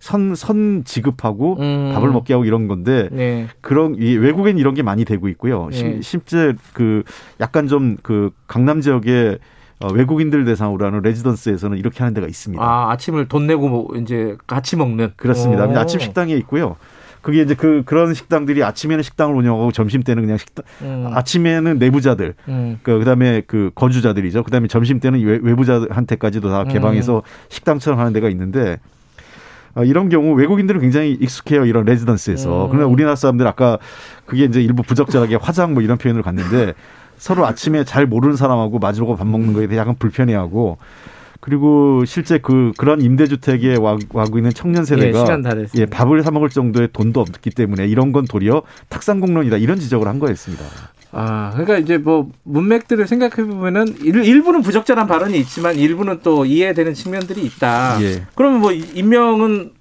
선, 0.00 0.34
선 0.36 0.82
지급하고 0.84 1.56
음. 1.58 1.92
밥을 1.94 2.10
먹게 2.10 2.32
하고 2.34 2.44
이런 2.44 2.68
건데 2.68 3.08
네. 3.10 3.46
그런 3.60 3.96
이 3.96 4.16
외국엔 4.16 4.58
이런 4.58 4.74
게 4.74 4.82
많이 4.82 5.04
되고 5.04 5.28
있고요. 5.28 5.68
네. 5.70 6.00
심지어 6.02 6.52
그 6.72 7.02
약간 7.40 7.66
좀 7.68 7.96
그 8.02 8.30
강남 8.46 8.80
지역에 8.80 9.38
어, 9.80 9.92
외국인들 9.92 10.44
대상으로 10.44 10.84
하는 10.86 11.02
레지던스에서는 11.02 11.78
이렇게 11.78 12.00
하는 12.00 12.14
데가 12.14 12.26
있습니다. 12.26 12.62
아, 12.62 12.90
아침을 12.92 13.28
돈 13.28 13.46
내고 13.46 13.68
뭐 13.68 13.88
이제 13.96 14.36
같이 14.46 14.76
먹는 14.76 15.12
그렇습니다. 15.16 15.66
오. 15.66 15.78
아침 15.78 16.00
식당에 16.00 16.34
있고요. 16.34 16.76
그게 17.22 17.42
이제 17.42 17.54
그 17.54 17.82
그런 17.84 18.14
식당들이 18.14 18.62
아침에는 18.62 19.02
식당을 19.02 19.34
운영하고 19.34 19.72
점심 19.72 20.02
때는 20.02 20.22
그냥 20.22 20.38
식당 20.38 20.64
음. 20.82 21.10
아침에는 21.12 21.78
내부자들 21.78 22.34
음. 22.48 22.78
그 22.82 22.98
그다음에 22.98 23.42
그 23.46 23.70
거주자들이죠. 23.74 24.44
그다음에 24.44 24.68
점심 24.68 25.00
때는 25.00 25.20
외 25.20 25.54
부자한테까지도 25.54 26.48
다 26.48 26.64
개방해서 26.64 27.16
음. 27.18 27.22
식당처럼 27.48 27.98
하는 27.98 28.12
데가 28.12 28.28
있는데 28.30 28.78
어, 29.74 29.84
이런 29.84 30.08
경우 30.08 30.34
외국인들은 30.34 30.80
굉장히 30.80 31.12
익숙해요. 31.12 31.64
이런 31.66 31.84
레지던스에서. 31.84 32.66
음. 32.66 32.70
그러나 32.70 32.86
우리나라 32.86 33.16
사람들 33.16 33.46
아까 33.46 33.78
그게 34.24 34.44
이제 34.44 34.60
일부 34.62 34.82
부적절하게 34.82 35.36
화장 35.36 35.74
뭐 35.74 35.82
이런 35.82 35.98
표현을 35.98 36.22
갔는데 36.22 36.74
서로 37.18 37.46
아침에 37.46 37.84
잘 37.84 38.06
모르는 38.06 38.36
사람하고 38.36 38.78
마주보고 38.78 39.16
밥 39.16 39.26
먹는 39.26 39.52
거에 39.52 39.66
대해 39.66 39.78
약간 39.78 39.96
불편해하고 39.98 40.78
그리고 41.40 42.04
실제 42.04 42.38
그 42.38 42.72
그런 42.76 43.00
임대주택에 43.00 43.76
와, 43.76 43.96
와고 44.12 44.38
있는 44.38 44.52
청년 44.52 44.84
세대가 44.84 45.24
예, 45.56 45.66
예, 45.74 45.86
밥을 45.86 46.22
사 46.22 46.30
먹을 46.30 46.48
정도의 46.48 46.88
돈도 46.92 47.20
없기 47.20 47.50
때문에 47.50 47.86
이런 47.86 48.12
건 48.12 48.26
도리어 48.26 48.62
탁상공론이다 48.88 49.56
이런 49.58 49.78
지적을 49.78 50.08
한 50.08 50.18
거였습니다. 50.18 50.64
아, 51.10 51.50
그러니까 51.52 51.78
이제 51.78 51.96
뭐 51.96 52.28
문맥들을 52.42 53.06
생각해 53.06 53.48
보면은 53.48 53.96
일부는 54.00 54.62
부적절한 54.62 55.06
발언이 55.06 55.38
있지만 55.38 55.76
일부는 55.76 56.20
또 56.22 56.44
이해되는 56.44 56.92
측면들이 56.92 57.44
있다. 57.46 57.98
예. 58.02 58.24
그러면 58.34 58.60
뭐 58.60 58.72
임명은 58.72 59.77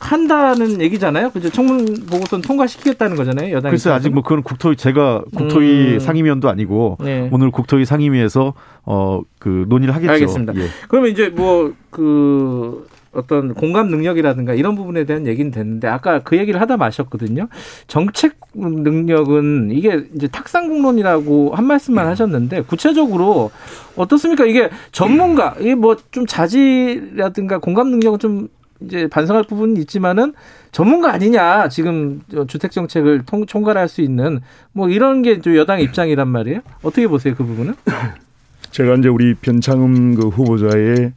한다는 0.00 0.80
얘기잖아요. 0.80 1.30
그죠? 1.30 1.50
청문 1.50 1.84
보고서는 2.10 2.42
통과시키겠다는 2.42 3.16
거잖아요. 3.16 3.52
여당. 3.54 3.70
글쎄 3.70 3.90
아직 3.90 4.10
뭐 4.12 4.22
그건 4.22 4.42
국토위 4.42 4.76
제가 4.76 5.22
국토위 5.36 5.94
음. 5.94 6.00
상임위원도 6.00 6.48
아니고 6.48 6.96
네. 7.00 7.28
오늘 7.32 7.50
국토위 7.50 7.84
상임위에서 7.84 8.54
어 8.84 9.20
그 9.38 9.64
논의를 9.68 9.94
하겠죠. 9.94 10.12
알겠습니다. 10.12 10.54
예. 10.56 10.66
그러면 10.88 11.10
이제 11.10 11.28
뭐 11.30 11.72
그 11.90 12.86
어떤 13.12 13.54
공감 13.54 13.88
능력이라든가 13.88 14.54
이런 14.54 14.76
부분에 14.76 15.04
대한 15.04 15.26
얘기는 15.26 15.50
됐는데 15.50 15.88
아까 15.88 16.20
그 16.20 16.36
얘기를 16.38 16.60
하다 16.60 16.76
마셨거든요. 16.76 17.48
정책 17.88 18.36
능력은 18.54 19.70
이게 19.72 20.04
이제 20.14 20.28
탁상공론이라고 20.28 21.54
한 21.54 21.64
말씀만 21.64 22.04
네. 22.04 22.08
하셨는데 22.10 22.62
구체적으로 22.62 23.50
어떻습니까? 23.96 24.44
이게 24.44 24.70
전문가 24.92 25.56
이게 25.58 25.74
뭐 25.74 25.96
좀 26.12 26.26
자질이라든가 26.26 27.58
공감 27.58 27.90
능력은 27.90 28.18
좀 28.20 28.48
이제 28.82 29.06
반성할 29.08 29.44
부분은 29.44 29.76
있지만은 29.78 30.32
전문가 30.72 31.12
아니냐 31.12 31.68
지금 31.68 32.22
주택 32.48 32.70
정책을 32.70 33.22
통, 33.26 33.46
총괄할 33.46 33.88
수 33.88 34.00
있는 34.00 34.40
뭐 34.72 34.88
이런 34.88 35.22
게 35.22 35.40
여당의 35.44 35.84
입장이란 35.84 36.28
말이에요. 36.28 36.60
어떻게 36.82 37.06
보세요 37.06 37.34
그 37.36 37.44
부분은? 37.44 37.74
제가 38.70 38.94
이제 38.94 39.08
우리 39.08 39.34
변창흠 39.34 40.14
그 40.14 40.28
후보자의 40.28 41.12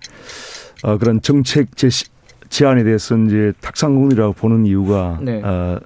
어, 0.83 0.97
그런 0.97 1.21
정책 1.21 1.77
제시, 1.77 2.05
제안에 2.49 2.83
대해서 2.83 3.15
이제 3.17 3.53
탁상공이라고 3.61 4.33
보는 4.33 4.65
이유가 4.65 5.19
네. 5.21 5.41
어, 5.43 5.79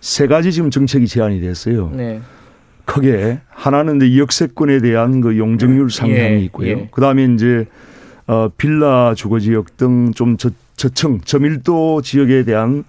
세 0.00 0.26
가지 0.26 0.52
지금 0.52 0.70
정책이 0.70 1.06
제안이 1.06 1.40
됐어요. 1.40 1.90
네. 1.92 2.20
크게 2.86 3.40
하나는 3.50 3.96
이제 4.00 4.18
역세권에 4.18 4.80
대한 4.80 5.20
그 5.20 5.36
용적률 5.36 5.90
상향이 5.90 6.18
예, 6.18 6.38
있고요. 6.44 6.68
예. 6.68 6.88
그다음에 6.90 7.24
이제 7.24 7.66
어, 8.26 8.48
빌라 8.56 9.14
주거 9.14 9.38
지역 9.40 9.76
등 9.76 10.12
좀 10.14 10.36
저층 10.80 11.20
저밀도 11.22 12.00
지역에 12.00 12.42
대한 12.42 12.84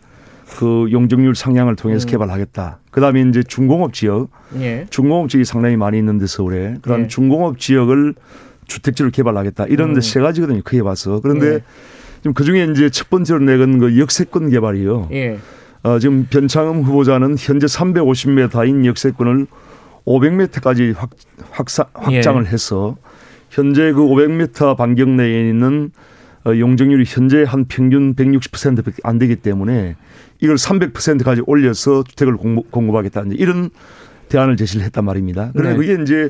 그 0.58 0.88
용적률 0.92 1.36
상향을 1.36 1.76
통해서 1.76 2.08
음. 2.08 2.12
개발하겠다. 2.12 2.80
그다음에 2.90 3.22
이제 3.22 3.44
중공업 3.44 3.92
지역, 3.92 4.30
예. 4.62 4.86
중공업 4.90 5.28
지역이 5.28 5.44
상당히 5.44 5.76
많이 5.76 5.98
있는 5.98 6.18
데 6.18 6.26
서울에 6.26 6.76
그런 6.82 7.02
예. 7.02 7.08
중공업 7.08 7.60
지역을 7.60 8.14
주택지를 8.66 9.12
개발하겠다. 9.12 9.66
이런 9.66 9.90
음. 9.94 10.00
세 10.00 10.22
가지거든요. 10.22 10.62
크게 10.64 10.84
봐서. 10.84 11.20
그런데 11.20 11.56
예. 11.56 11.64
지금 12.20 12.34
그 12.34 12.46
중에 12.46 12.66
이제 12.72 12.90
첫 12.90 13.10
번째로 13.10 13.40
내건 13.40 13.78
그 13.78 14.00
역세권 14.00 14.52
개발이요. 14.52 15.10
예. 15.12 15.38
어, 15.84 16.00
지금 16.00 16.28
변창흠 16.30 16.84
후보자는 16.84 17.36
현재 17.38 17.66
350m인 17.66 18.86
역세권을 18.86 19.48
500m까지 20.06 20.96
확, 20.96 21.10
확사, 21.50 21.88
확장을 21.94 22.46
예. 22.46 22.50
해서 22.50 22.96
현재 23.50 23.92
그 23.92 24.00
500m 24.00 24.78
반경 24.78 25.18
내에 25.18 25.50
있는 25.50 25.92
어, 25.98 26.11
용적률이 26.46 27.04
현재 27.08 27.44
한 27.44 27.66
평균 27.66 28.16
160%밖에 28.16 28.98
안 29.04 29.20
되기 29.20 29.36
때문에 29.36 29.96
이걸 30.40 30.56
300%까지 30.56 31.44
올려서 31.46 32.04
주택을 32.04 32.36
공급, 32.36 32.96
하겠다 32.96 33.24
이런 33.32 33.70
대안을 34.30 34.58
제시를 34.58 34.86
했단 34.86 35.06
말입니다. 35.06 35.52
그런데 35.54 35.78
네. 35.78 35.88
그게 35.88 36.02
이제 36.02 36.30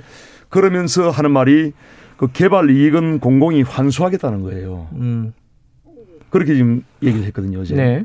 그러면서 0.49 1.09
하는 1.09 1.31
말이 1.31 1.71
그 2.17 2.27
개발 2.31 2.69
이익은 2.69 3.19
공공이 3.19 3.61
환수하겠다는 3.63 4.41
거예요. 4.41 4.89
음. 4.93 5.33
그렇게 6.29 6.55
지금 6.55 6.83
얘기를 7.01 7.25
했거든요, 7.27 7.59
어제. 7.59 7.75
네. 7.75 8.03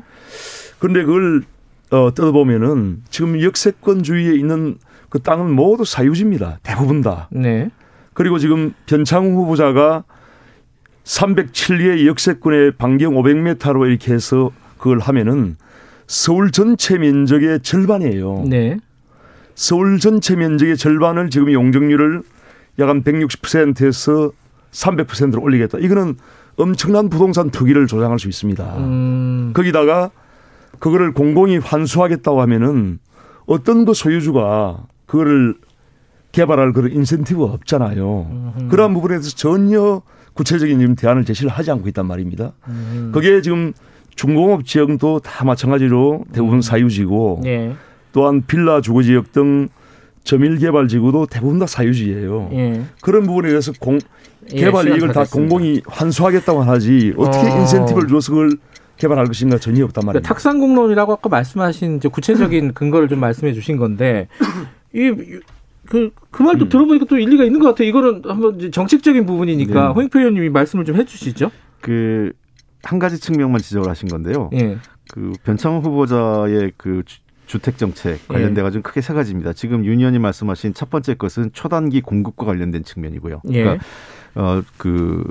그런데 0.79 1.03
그걸 1.03 1.43
어, 1.91 2.13
뜯어보면은 2.13 3.03
지금 3.09 3.41
역세권주의에 3.41 4.35
있는 4.35 4.77
그 5.09 5.19
땅은 5.19 5.51
모두 5.51 5.85
사유지입니다. 5.85 6.59
대부분 6.63 7.01
다. 7.01 7.29
네. 7.31 7.69
그리고 8.13 8.39
지금 8.39 8.73
변창우 8.87 9.29
후보자가 9.29 10.03
307리의 11.07 12.05
역세권의 12.05 12.73
반경 12.77 13.13
500m로 13.13 13.87
이렇게 13.87 14.13
해서 14.13 14.51
그걸 14.77 14.99
하면은 14.99 15.55
서울 16.05 16.51
전체 16.51 16.97
면적의 16.97 17.61
절반이에요. 17.61 18.43
네. 18.47 18.77
서울 19.55 19.99
전체 19.99 20.35
면적의 20.35 20.77
절반을 20.77 21.29
지금 21.29 21.51
용적률을 21.51 22.21
약 22.79 22.89
한 22.89 23.03
160%에서 23.03 24.31
300%로 24.71 25.41
올리겠다. 25.41 25.79
이거는 25.79 26.15
엄청난 26.57 27.09
부동산 27.09 27.49
투기를 27.49 27.87
조장할 27.87 28.19
수 28.19 28.27
있습니다. 28.27 28.77
음. 28.77 29.51
거기다가 29.55 30.11
그거를 30.79 31.13
공공이 31.13 31.57
환수하겠다고 31.57 32.41
하면은 32.41 32.99
어떤 33.47 33.85
그 33.85 33.93
소유주가 33.93 34.85
그거를 35.07 35.55
개발할 36.33 36.73
그런 36.73 36.91
인센티브가 36.91 37.53
없잖아요. 37.53 38.53
음흠. 38.57 38.67
그러한 38.69 38.93
부분에 38.93 39.15
대해서 39.15 39.31
전혀 39.35 40.01
구체적인 40.37 40.79
지금 40.79 40.95
대안을 40.95 41.25
제시를 41.25 41.49
하지 41.51 41.71
않고 41.71 41.87
있단 41.89 42.05
말입니다. 42.05 42.53
음. 42.67 43.11
그게 43.13 43.41
지금 43.41 43.73
중공업 44.15 44.65
지역도 44.65 45.19
다 45.19 45.43
마찬가지로 45.43 46.25
대부분 46.31 46.57
음. 46.57 46.61
사유지고 46.61 47.41
네. 47.43 47.75
또한 48.13 48.43
빌라 48.45 48.81
주거 48.81 49.03
지역 49.03 49.31
등 49.31 49.67
저밀 50.23 50.57
개발 50.57 50.87
지구도 50.87 51.25
대부분 51.25 51.59
다 51.59 51.65
사유지예요. 51.65 52.49
예. 52.53 52.81
그런 53.01 53.25
부분에 53.25 53.49
대해서 53.49 53.71
공, 53.79 53.97
예, 54.51 54.57
개발 54.57 54.87
예, 54.89 54.93
이익을 54.93 55.13
다 55.13 55.23
공공이 55.23 55.83
환수하겠다고 55.85 56.63
하지 56.63 57.13
어떻게 57.17 57.49
어. 57.49 57.59
인센티브를 57.61 58.09
줘서 58.09 58.33
그걸 58.33 58.51
개발할 58.97 59.27
것인가 59.27 59.57
전혀 59.57 59.85
없단 59.85 60.05
말이에요. 60.05 60.21
그러니까 60.21 60.27
탁상공론이라고 60.33 61.13
아까 61.13 61.29
말씀하신 61.29 61.99
구체적인 61.99 62.73
근거를 62.73 63.07
좀 63.07 63.19
말씀해 63.19 63.53
주신 63.53 63.77
건데 63.77 64.27
이 64.93 65.11
그, 65.87 66.11
그 66.31 66.43
말도 66.43 66.65
음. 66.65 66.69
들어보니까 66.69 67.05
또 67.05 67.17
일리가 67.17 67.43
있는 67.43 67.59
것 67.59 67.69
같아요. 67.69 67.87
이거는 67.87 68.21
한번 68.25 68.71
정책적인 68.71 69.25
부분이니까 69.25 69.87
네. 69.87 69.93
홍익표 69.93 70.19
의원님이 70.19 70.49
말씀을 70.49 70.85
좀 70.85 70.95
해주시죠. 70.95 71.51
그, 71.81 72.31
한 72.83 72.99
가지 72.99 73.19
측면만 73.19 73.59
지적을 73.59 73.89
하신 73.89 74.09
건데요. 74.09 74.49
예. 74.53 74.77
그 75.11 75.33
변창호 75.43 75.79
후보자의 75.79 76.73
그 76.77 77.03
주택 77.45 77.77
정책 77.77 78.27
관련돼 78.27 78.61
가지고 78.61 78.79
예. 78.79 78.81
크게 78.83 79.01
세 79.01 79.13
가지입니다. 79.13 79.53
지금 79.53 79.85
윤 79.85 79.99
의원이 79.99 80.19
말씀하신 80.19 80.73
첫 80.73 80.89
번째 80.89 81.15
것은 81.15 81.51
초단기 81.53 82.01
공급과 82.01 82.45
관련된 82.45 82.83
측면이고요. 82.83 83.41
예. 83.51 83.63
그러니까 83.63 83.85
어그 84.35 85.23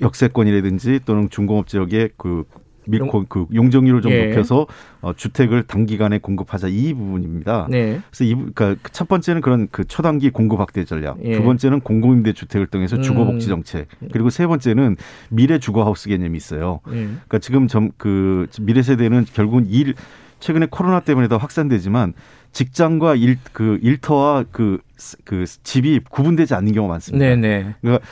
역세권이라든지 0.00 1.00
또는 1.04 1.30
중공업 1.30 1.68
지역의 1.68 2.10
그 2.16 2.44
밀고 2.86 3.26
그 3.28 3.46
용적률을 3.54 4.02
좀 4.02 4.12
예. 4.12 4.26
높여서 4.26 4.66
어, 5.00 5.12
주택을 5.12 5.62
단기간에 5.62 6.18
공급하자 6.18 6.68
이 6.68 6.92
부분입니다. 6.94 7.68
네. 7.70 8.00
그래서 8.10 8.24
이 8.24 8.34
그러니까 8.34 8.74
그첫 8.82 9.08
번째는 9.08 9.40
그런 9.40 9.68
그 9.70 9.84
초단기 9.84 10.30
공급 10.30 10.60
확대 10.60 10.84
전략, 10.84 11.18
예. 11.24 11.32
두 11.36 11.42
번째는 11.42 11.80
공공임대 11.80 12.32
주택을 12.32 12.66
통해서 12.66 13.00
주거 13.00 13.24
복지 13.24 13.46
음. 13.46 13.62
정책, 13.62 13.88
그리고 14.12 14.28
세 14.30 14.46
번째는 14.46 14.96
미래 15.30 15.58
주거 15.58 15.84
하우스 15.84 16.08
개념이 16.08 16.36
있어요. 16.36 16.80
예. 16.88 16.92
그러니까 16.92 17.38
지금 17.38 17.68
점 17.68 17.92
그 18.02 18.46
미래 18.60 18.82
세대는 18.82 19.26
결국은 19.32 19.66
일 19.68 19.94
최근에 20.40 20.66
코로나 20.70 21.00
때문에 21.00 21.28
더 21.28 21.36
확산되지만 21.36 22.14
직장과 22.50 23.14
일, 23.14 23.38
그 23.52 23.78
일터와 23.80 24.44
그, 24.50 24.80
그 25.24 25.44
집이 25.62 26.00
구분되지 26.10 26.54
않는 26.54 26.72
경우가 26.72 26.94
많습니다. 26.94 27.24
네네. 27.24 27.74
그러니까 27.80 28.04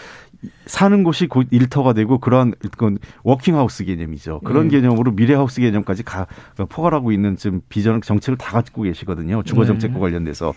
사는 0.66 1.04
곳이 1.04 1.26
곧 1.26 1.46
일터가 1.50 1.92
되고 1.92 2.18
그러한 2.18 2.54
그건 2.62 2.98
워킹하우스 3.24 3.84
개념이죠. 3.84 4.40
그런 4.40 4.64
음. 4.64 4.68
개념으로 4.68 5.12
미래하우스 5.12 5.60
개념까지 5.60 6.02
가, 6.02 6.26
포괄하고 6.56 7.12
있는 7.12 7.36
지금 7.36 7.60
비전 7.68 8.00
정책을 8.00 8.38
다 8.38 8.52
갖고 8.52 8.82
계시거든요. 8.82 9.42
주거 9.42 9.64
정책과 9.64 9.94
네. 9.94 10.00
관련돼서. 10.00 10.54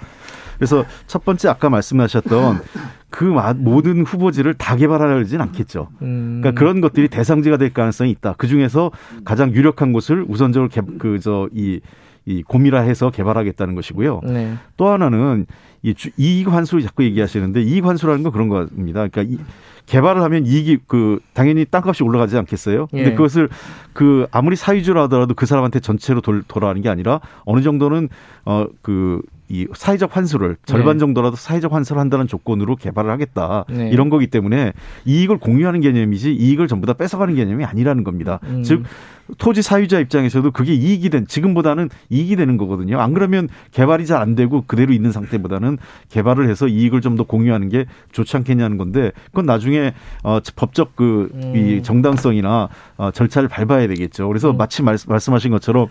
그래서 0.58 0.86
첫 1.08 1.26
번째 1.26 1.50
아까 1.50 1.70
말씀하셨던 1.70 2.62
그 3.10 3.24
모든 3.58 4.04
후보지를 4.06 4.54
다 4.54 4.76
개발하려진 4.76 5.42
않겠죠. 5.42 5.90
음. 6.02 6.40
그러니까 6.42 6.58
그런 6.58 6.80
것들이 6.80 7.10
대상지가 7.10 7.58
될 7.58 7.74
가능성이 7.74 8.12
있다. 8.12 8.36
그 8.38 8.48
중에서 8.48 8.92
가장 9.26 9.52
유력한 9.54 9.92
곳을 9.92 10.26
우선적으로 10.28 10.70
그저이 10.98 11.82
이 12.26 12.42
고밀화해서 12.44 13.10
개발하겠다는 13.10 13.76
것이고요. 13.76 14.22
네. 14.24 14.54
또 14.78 14.88
하나는 14.88 15.46
이 15.82 15.94
이익 16.18 16.48
환수를 16.48 16.82
자꾸 16.82 17.04
얘기하시는데 17.04 17.62
이익 17.62 17.86
환수라는 17.86 18.24
건 18.24 18.32
그런 18.32 18.48
겁니다. 18.48 19.06
그러니까 19.08 19.24
이, 19.24 19.38
개발을 19.86 20.22
하면 20.24 20.46
이익이 20.46 20.80
그 20.88 21.20
당연히 21.34 21.66
땅값이 21.66 22.04
올라가지 22.04 22.38
않겠어요? 22.38 22.88
근데 22.88 23.12
예. 23.12 23.14
그것을 23.14 23.50
그 23.94 24.28
아무리 24.32 24.56
사유주라 24.56 25.04
하더라도 25.04 25.34
그 25.34 25.46
사람한테 25.46 25.80
전체로 25.80 26.22
돌, 26.22 26.44
돌아가는 26.48 26.82
게 26.82 26.90
아니라 26.90 27.20
어느 27.46 27.62
정도는 27.62 28.10
어그 28.46 29.22
이 29.50 29.68
사회적 29.74 30.16
환수를 30.16 30.58
절반 30.66 30.96
네. 30.96 31.00
정도라도 31.00 31.36
사회적 31.36 31.74
환수를 31.74 32.00
한다는 32.00 32.28
조건으로 32.28 32.76
개발을 32.76 33.12
하겠다 33.12 33.66
네. 33.70 33.90
이런 33.90 34.10
거기 34.10 34.28
때문에 34.28 34.74
이익을 35.06 35.38
공유하는 35.38 35.82
개념이지 35.82 36.34
이익을 36.34 36.68
전부 36.68 36.88
다 36.88 36.94
뺏어가는 36.94 37.36
개념이 37.36 37.66
아니라는 37.66 38.04
겁니다. 38.04 38.40
음. 38.44 38.64
즉 38.64 38.84
토지 39.38 39.62
사유자 39.62 40.00
입장에서도 40.00 40.52
그게 40.52 40.74
이익이 40.74 41.10
된 41.10 41.26
지금보다는 41.28 41.90
이익이 42.10 42.36
되는 42.36 42.58
거거든요. 42.58 43.00
안 43.00 43.14
그러면 43.14 43.48
개발이 43.72 44.06
잘 44.06 44.22
안 44.24 44.36
되고 44.36 44.64
그대로 44.68 44.94
있는 44.94 45.12
상태보다는 45.12 45.78
개발을 46.10 46.50
해서 46.50 46.68
이익을 46.68 47.02
좀 47.02 47.14
더 47.14 47.24
공유하는 47.26 47.70
게 47.70 47.86
좋지 48.12 48.36
않겠냐는 48.38 48.78
건데 48.78 49.12
그건 49.28 49.46
나중에 49.46 49.94
어 50.24 50.40
법적 50.56 50.96
그이 50.96 51.28
음. 51.34 51.80
정당성이나 51.84 52.70
어 52.98 53.12
절차를 53.12 53.50
밟아야 53.50 53.88
되겠죠. 53.88 54.28
그래서 54.28 54.50
음. 54.50 54.58
마치 54.58 54.82
말, 54.82 54.98
말씀하신 55.08 55.52
것처럼 55.52 55.88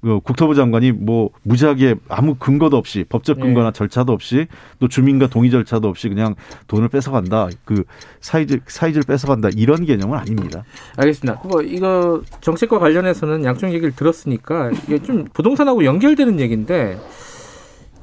그 0.00 0.20
국토부 0.20 0.54
장관이 0.54 0.92
뭐 0.92 1.30
무지하게 1.42 1.96
아무 2.08 2.36
근거도 2.36 2.76
없이 2.76 3.04
법적 3.08 3.38
네. 3.38 3.44
근거나 3.44 3.72
네. 3.72 3.76
절차도 3.78 4.12
없이 4.12 4.46
또 4.78 4.86
주민과 4.86 5.26
동의 5.28 5.50
절차도 5.50 5.88
없이 5.88 6.08
그냥 6.08 6.36
돈을 6.68 6.88
뺏어간다 6.88 7.48
그 7.64 7.84
사이즈 8.20 8.60
사이즈를 8.66 9.02
뺏어간다 9.06 9.48
이런 9.56 9.84
개념은 9.84 10.16
아닙니다. 10.16 10.64
알겠습니다. 10.96 11.42
뭐 11.44 11.62
이거 11.62 12.22
정책과 12.40 12.78
관련해서는 12.78 13.44
양쪽 13.44 13.68
얘기를 13.68 13.90
들었으니까 13.94 14.70
이게 14.70 15.00
좀 15.02 15.24
부동산하고 15.32 15.84
연결되는 15.84 16.38
얘기인데 16.38 16.98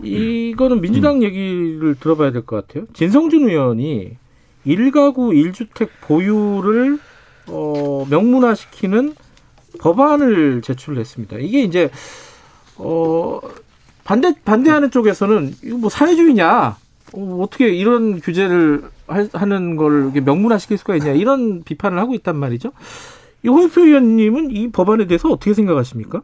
이거는 0.04 0.82
민주당 0.82 1.17
음. 1.17 1.24
얘기를 1.24 1.96
들어봐야 1.96 2.32
될 2.32 2.41
것 2.46 2.67
같아요. 2.67 2.86
진성준 2.93 3.48
의원이 3.50 4.17
일가구 4.65 5.34
일주택 5.34 5.89
보유를 6.02 7.00
어, 7.48 8.06
명문화시키는 8.10 9.13
법안을 9.80 10.62
제출했습니다. 10.62 11.38
이게 11.38 11.62
이제 11.64 11.90
어 12.78 13.40
반대 14.04 14.34
반대하는 14.44 14.92
쪽에서는 14.92 15.54
이거 15.64 15.78
뭐 15.78 15.90
사회주의냐? 15.90 16.78
어, 17.14 17.40
어떻게 17.42 17.70
이런 17.70 18.20
규제를 18.20 18.84
하는 19.08 19.76
걸 19.76 20.12
명문화시킬 20.14 20.78
수가 20.78 20.96
있냐 20.98 21.12
이런 21.12 21.64
비판을 21.64 21.98
하고 22.00 22.14
있단 22.16 22.36
말이죠. 22.36 22.72
이 23.44 23.48
홍표 23.48 23.82
의원님은 23.82 24.50
이 24.50 24.72
법안에 24.72 25.06
대해서 25.06 25.30
어떻게 25.30 25.54
생각하십니까? 25.54 26.24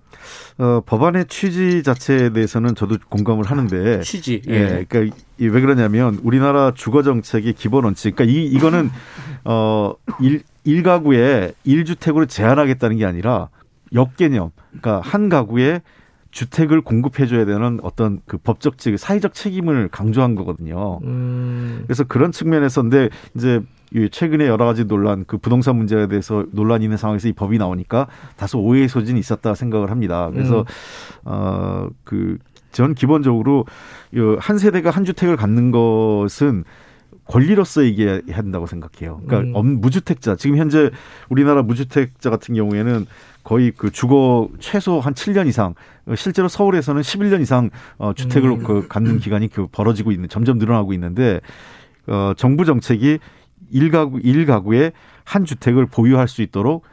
어, 0.57 0.81
법안의 0.85 1.25
취지 1.27 1.83
자체에 1.83 2.33
대해서는 2.33 2.73
저도 2.73 2.97
공감을 3.09 3.45
하는데 3.45 4.01
취지 4.01 4.41
예, 4.49 4.53
예 4.53 4.85
그러니까 4.89 5.15
왜 5.37 5.49
그러냐면 5.61 6.19
우리나라 6.23 6.73
주거 6.73 7.03
정책의 7.03 7.53
기본 7.53 7.85
원칙 7.85 8.15
그러니까 8.15 8.35
이 8.35 8.45
이거는 8.45 8.89
어 9.43 9.93
일, 10.19 10.41
일가구에 10.63 11.53
일주택으로 11.63 12.25
제한하겠다는 12.25 12.97
게 12.97 13.05
아니라 13.05 13.49
역개념. 13.93 14.51
그러니까 14.69 15.01
한 15.01 15.29
가구에 15.29 15.81
주택을 16.31 16.81
공급해줘야 16.81 17.45
되는 17.45 17.79
어떤 17.83 18.21
그 18.25 18.37
법적 18.37 18.77
즉 18.77 18.97
사회적 18.97 19.33
책임을 19.33 19.89
강조한 19.89 20.35
거거든요. 20.35 20.99
음. 21.03 21.81
그래서 21.85 22.05
그런 22.05 22.31
측면에서 22.31 22.81
근데 22.81 23.09
이제 23.35 23.61
최근에 24.11 24.47
여러 24.47 24.65
가지 24.65 24.85
논란 24.85 25.25
그 25.27 25.37
부동산 25.37 25.75
문제에 25.75 26.07
대해서 26.07 26.45
논란이 26.53 26.85
있는 26.85 26.95
상황에서 26.95 27.27
이 27.27 27.33
법이 27.33 27.57
나오니까 27.57 28.07
다소 28.37 28.61
오해의 28.61 28.87
소진이 28.87 29.19
있었다 29.19 29.53
생각을 29.53 29.91
합니다. 29.91 30.29
그래서 30.31 30.65
음. 31.27 31.31
어그 32.05 32.37
전 32.71 32.95
기본적으로 32.95 33.65
한 34.39 34.57
세대가 34.57 34.89
한 34.89 35.03
주택을 35.03 35.35
갖는 35.35 35.71
것은 35.71 36.63
권리로서 37.31 37.85
얘기해야 37.85 38.19
한다고 38.31 38.67
생각해요. 38.67 39.21
그러니까 39.25 39.61
음. 39.61 39.79
무주택자 39.79 40.35
지금 40.35 40.57
현재 40.57 40.91
우리나라 41.29 41.63
무주택자 41.63 42.29
같은 42.29 42.55
경우에는 42.55 43.05
거의 43.43 43.71
그 43.71 43.89
주거 43.89 44.49
최소 44.59 44.99
한 44.99 45.13
7년 45.13 45.47
이상 45.47 45.73
실제로 46.15 46.49
서울에서는 46.49 47.01
11년 47.01 47.41
이상 47.41 47.69
어 47.97 48.13
주택을 48.13 48.49
음. 48.51 48.63
그 48.63 48.87
갖는 48.87 49.19
기간이 49.23 49.47
그 49.47 49.67
벌어지고 49.71 50.11
있는 50.11 50.27
점점 50.27 50.57
늘어나고 50.57 50.91
있는데 50.93 51.39
어 52.07 52.33
정부 52.35 52.65
정책이 52.65 53.19
일가구 53.71 54.19
일가구에 54.19 54.91
한 55.23 55.45
주택을 55.45 55.85
보유할 55.85 56.27
수 56.27 56.41
있도록 56.41 56.83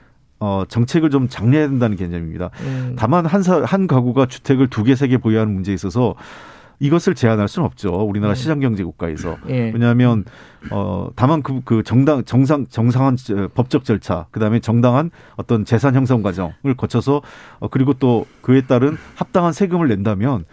어, 0.40 0.62
정책을 0.68 1.10
좀 1.10 1.28
장려해야 1.28 1.66
된다는 1.68 1.96
개념입니다. 1.96 2.50
음. 2.60 2.94
다만 2.96 3.26
한, 3.26 3.42
사, 3.42 3.60
한 3.64 3.88
가구가 3.88 4.26
주택을 4.26 4.68
두 4.68 4.84
개, 4.84 4.94
세 4.94 5.08
개 5.08 5.18
보유하는 5.18 5.52
문제에 5.52 5.74
있어서 5.74 6.14
이것을 6.80 7.14
제한할 7.14 7.48
수는 7.48 7.66
없죠. 7.66 7.90
우리나라 7.90 8.32
음. 8.32 8.34
시장 8.34 8.60
경제 8.60 8.84
국가에서. 8.84 9.36
예. 9.48 9.70
왜냐하면 9.72 10.24
어 10.70 11.08
다만 11.16 11.42
그, 11.42 11.60
그 11.64 11.82
정당 11.82 12.24
정상 12.24 12.66
정상한 12.68 13.16
법적 13.54 13.84
절차, 13.84 14.26
그다음에 14.30 14.60
정당한 14.60 15.10
어떤 15.36 15.64
재산 15.64 15.94
형성 15.94 16.22
과정을 16.22 16.74
거쳐서 16.76 17.22
어 17.58 17.68
그리고 17.68 17.94
또 17.94 18.26
그에 18.42 18.62
따른 18.62 18.96
합당한 19.16 19.52
세금을 19.52 19.88
낸다면 19.88 20.44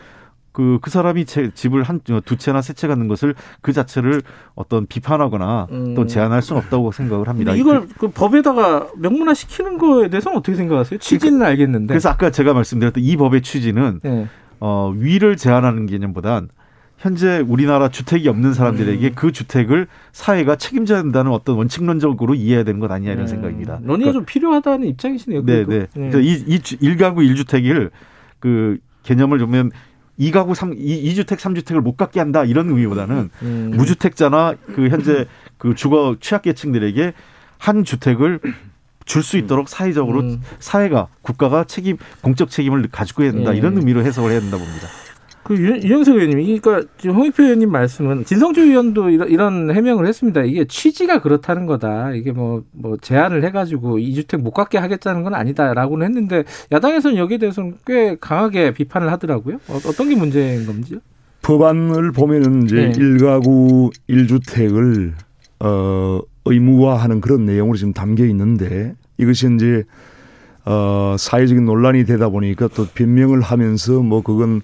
그, 0.51 0.79
그 0.81 0.89
사람이 0.89 1.25
제 1.25 1.51
집을 1.53 1.83
한, 1.83 1.99
두 2.23 2.37
채나 2.37 2.61
세 2.61 2.71
채 2.73 2.87
갖는 2.87 3.09
것을 3.09 3.35
그 3.61 3.73
자체를 3.73 4.21
어떤 4.55 4.85
비판하거나 4.87 5.67
음. 5.69 5.95
또 5.95 6.05
제한할 6.07 6.41
수는 6.41 6.61
없다고 6.61 6.93
생각을 6.93 7.27
합니다. 7.27 7.53
이걸 7.53 7.81
그, 7.81 7.93
그 7.97 8.07
법에다가 8.07 8.87
명문화 8.97 9.33
시키는 9.33 9.77
거에 9.77 10.07
대해서는 10.09 10.37
어떻게 10.37 10.55
생각하세요? 10.55 10.99
취지는 10.99 11.39
그러니까, 11.39 11.47
알겠는데. 11.49 11.87
그래서 11.87 12.07
아까 12.09 12.31
제가 12.31 12.53
말씀드렸던 12.53 13.03
이 13.03 13.17
법의 13.17 13.41
취지는 13.41 13.99
네. 14.01 14.27
어, 14.59 14.93
위를 14.95 15.37
제한하는 15.37 15.85
개념보단 15.85 16.49
현재 16.97 17.43
우리나라 17.45 17.89
주택이 17.89 18.27
없는 18.29 18.53
사람들에게 18.53 19.07
음. 19.07 19.11
그 19.15 19.31
주택을 19.31 19.87
사회가 20.11 20.55
책임져야 20.55 21.01
된다는 21.03 21.31
어떤 21.31 21.57
원칙론적으로 21.57 22.35
이해해야 22.35 22.63
되는 22.63 22.79
것 22.79 22.89
아니냐 22.89 23.11
이런 23.11 23.25
네. 23.25 23.29
생각입니다. 23.29 23.73
논의가 23.81 24.11
그러니까, 24.11 24.11
좀 24.13 24.25
필요하다는 24.25 24.87
입장이시네요. 24.87 25.45
네, 25.45 25.65
네. 25.65 25.87
네. 25.93 26.09
이, 26.21 26.33
이 26.47 26.59
1가구 26.59 27.17
1주택을 27.17 27.91
그 28.39 28.77
개념을 29.03 29.39
보면 29.39 29.71
2가구 30.19 30.55
3, 30.55 30.73
2, 30.77 31.13
2주택 31.13 31.37
3주택을 31.37 31.81
못 31.81 31.97
갖게 31.97 32.19
한다 32.19 32.45
이런 32.45 32.69
의미보다는 32.69 33.29
음. 33.41 33.71
무주택자나 33.75 34.55
그 34.73 34.87
현재 34.87 35.25
그 35.57 35.75
주거 35.75 36.15
취약계층들에게 36.19 37.13
한 37.57 37.83
주택을 37.83 38.39
줄 39.05 39.23
수 39.23 39.37
있도록 39.37 39.69
사회적으로 39.69 40.21
음. 40.21 40.41
사회가 40.59 41.07
국가가 41.21 41.63
책임 41.63 41.97
공적 42.21 42.49
책임을 42.49 42.87
가지고 42.91 43.23
해야 43.23 43.31
된다 43.31 43.53
예. 43.53 43.57
이런 43.57 43.77
의미로 43.77 44.01
해석을 44.03 44.31
해야 44.31 44.39
된다 44.39 44.57
봅니다. 44.57 44.87
그 45.43 45.55
유영석 45.55 46.15
의원님, 46.15 46.59
그러니까 46.59 46.91
지금 46.97 47.17
홍익표 47.17 47.43
의원님 47.43 47.71
말씀은 47.71 48.25
진성주 48.25 48.61
의원도 48.61 49.11
이런, 49.11 49.29
이런 49.29 49.71
해명을 49.75 50.07
했습니다. 50.07 50.41
이게 50.41 50.65
취지가 50.65 51.21
그렇다는 51.21 51.67
거다. 51.67 52.13
이게 52.15 52.31
뭐, 52.31 52.63
뭐 52.71 52.97
제한을 52.99 53.43
해가지고 53.43 53.99
이주택 53.99 54.41
못 54.41 54.49
갖게 54.51 54.79
하겠다는 54.79 55.21
건 55.21 55.35
아니다라고는 55.35 56.03
했는데 56.07 56.45
야당에서는 56.71 57.17
여기에 57.17 57.37
대해서는 57.37 57.75
꽤 57.85 58.17
강하게 58.19 58.73
비판을 58.73 59.11
하더라고요. 59.11 59.57
어, 59.67 59.79
떤 59.95 60.09
게 60.09 60.15
문제인 60.15 60.65
건지요? 60.65 60.97
법안을 61.43 62.11
보면은 62.13 62.63
이제 62.63 62.75
네. 62.75 62.91
1가구 62.93 63.91
1주택을 64.09 65.13
어 65.59 66.21
의무화하는 66.45 67.21
그런 67.21 67.45
내용으로 67.45 67.77
지금 67.77 67.93
담겨 67.93 68.25
있는데 68.25 68.93
이것이 69.17 69.47
이제 69.55 69.83
어 70.65 71.15
사회적인 71.17 71.65
논란이 71.65 72.05
되다 72.05 72.29
보니까 72.29 72.67
또 72.69 72.85
변명을 72.87 73.41
하면서 73.41 74.01
뭐 74.01 74.21
그건 74.21 74.61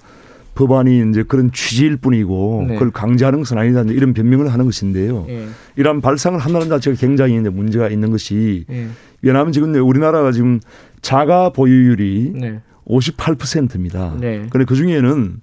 법안이 0.56 1.10
이제 1.10 1.24
그런 1.24 1.52
취지일 1.52 1.98
뿐이고 1.98 2.66
네. 2.68 2.74
그걸 2.74 2.92
강제하는 2.92 3.40
것은 3.40 3.58
아니다 3.58 3.82
이런 3.84 4.14
변명을 4.14 4.52
하는 4.52 4.66
것인데요. 4.66 5.26
네. 5.28 5.48
이러한 5.78 6.02
발상을 6.02 6.38
한다는 6.38 6.70
자체가 6.70 6.98
굉장히 6.98 7.40
이제 7.40 7.50
문제가 7.50 7.88
있는 7.90 8.12
것이 8.12 8.66
네. 8.68 8.88
왜냐하면 9.22 9.54
지금 9.54 9.74
우리나라가 9.76 10.32
지금 10.32 10.60
자가 11.02 11.52
보유율이 11.52 12.34
네. 12.36 12.62
58%입니다. 12.86 14.18
네. 14.20 14.46
그런데 14.50 14.66
그 14.66 14.76
중에는 14.76 15.42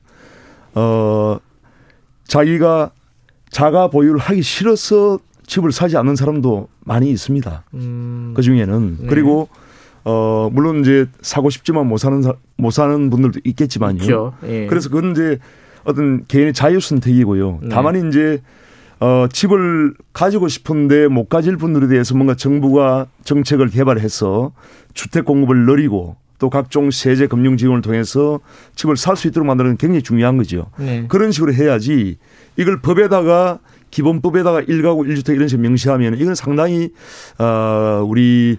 어 0.74 1.38
자기가 2.24 2.92
자가 3.50 3.88
보유를 3.88 4.20
하기 4.20 4.42
싫어서 4.42 5.18
집을 5.48 5.72
사지 5.72 5.96
않는 5.96 6.14
사람도 6.14 6.68
많이 6.84 7.10
있습니다. 7.10 7.64
음. 7.74 8.32
그 8.36 8.42
중에는 8.42 8.98
네. 9.00 9.06
그리고 9.08 9.48
어 10.04 10.48
물론 10.52 10.80
이제 10.80 11.06
사고 11.22 11.50
싶지만 11.50 11.88
못 11.88 11.96
사는 11.98 12.22
못 12.56 12.70
사는 12.70 13.10
분들도 13.10 13.40
있겠지만요. 13.44 13.98
그렇죠. 13.98 14.34
예. 14.46 14.66
그래서 14.66 14.88
그건 14.90 15.10
이제 15.12 15.38
어떤 15.84 16.24
개인의 16.26 16.52
자유 16.52 16.78
선택이고요. 16.80 17.58
네. 17.62 17.68
다만 17.70 18.08
이제 18.08 18.40
어 19.00 19.26
집을 19.32 19.94
가지고 20.12 20.48
싶은데 20.48 21.08
못 21.08 21.28
가질 21.28 21.56
분들에 21.56 21.88
대해서 21.88 22.14
뭔가 22.14 22.34
정부가 22.34 23.06
정책을 23.24 23.68
개발해서 23.68 24.52
주택 24.92 25.24
공급을 25.24 25.64
늘리고 25.66 26.16
또 26.38 26.50
각종 26.50 26.90
세제 26.90 27.26
금융 27.26 27.56
지원을 27.56 27.80
통해서 27.82 28.38
집을 28.76 28.96
살 28.96 29.16
수 29.16 29.28
있도록 29.28 29.46
만드는 29.46 29.76
게 29.76 29.86
굉장히 29.86 30.02
중요한 30.02 30.36
거죠. 30.36 30.66
네. 30.78 31.06
그런 31.08 31.32
식으로 31.32 31.54
해야지 31.54 32.18
이걸 32.56 32.80
법에다가 32.80 33.60
기본법에다가 33.90 34.62
일가구일주택 34.62 35.36
이런 35.36 35.48
식으로 35.48 35.68
명시하면 35.68 36.18
이건 36.18 36.34
상당히 36.34 36.90
어 37.38 38.04
우리 38.06 38.58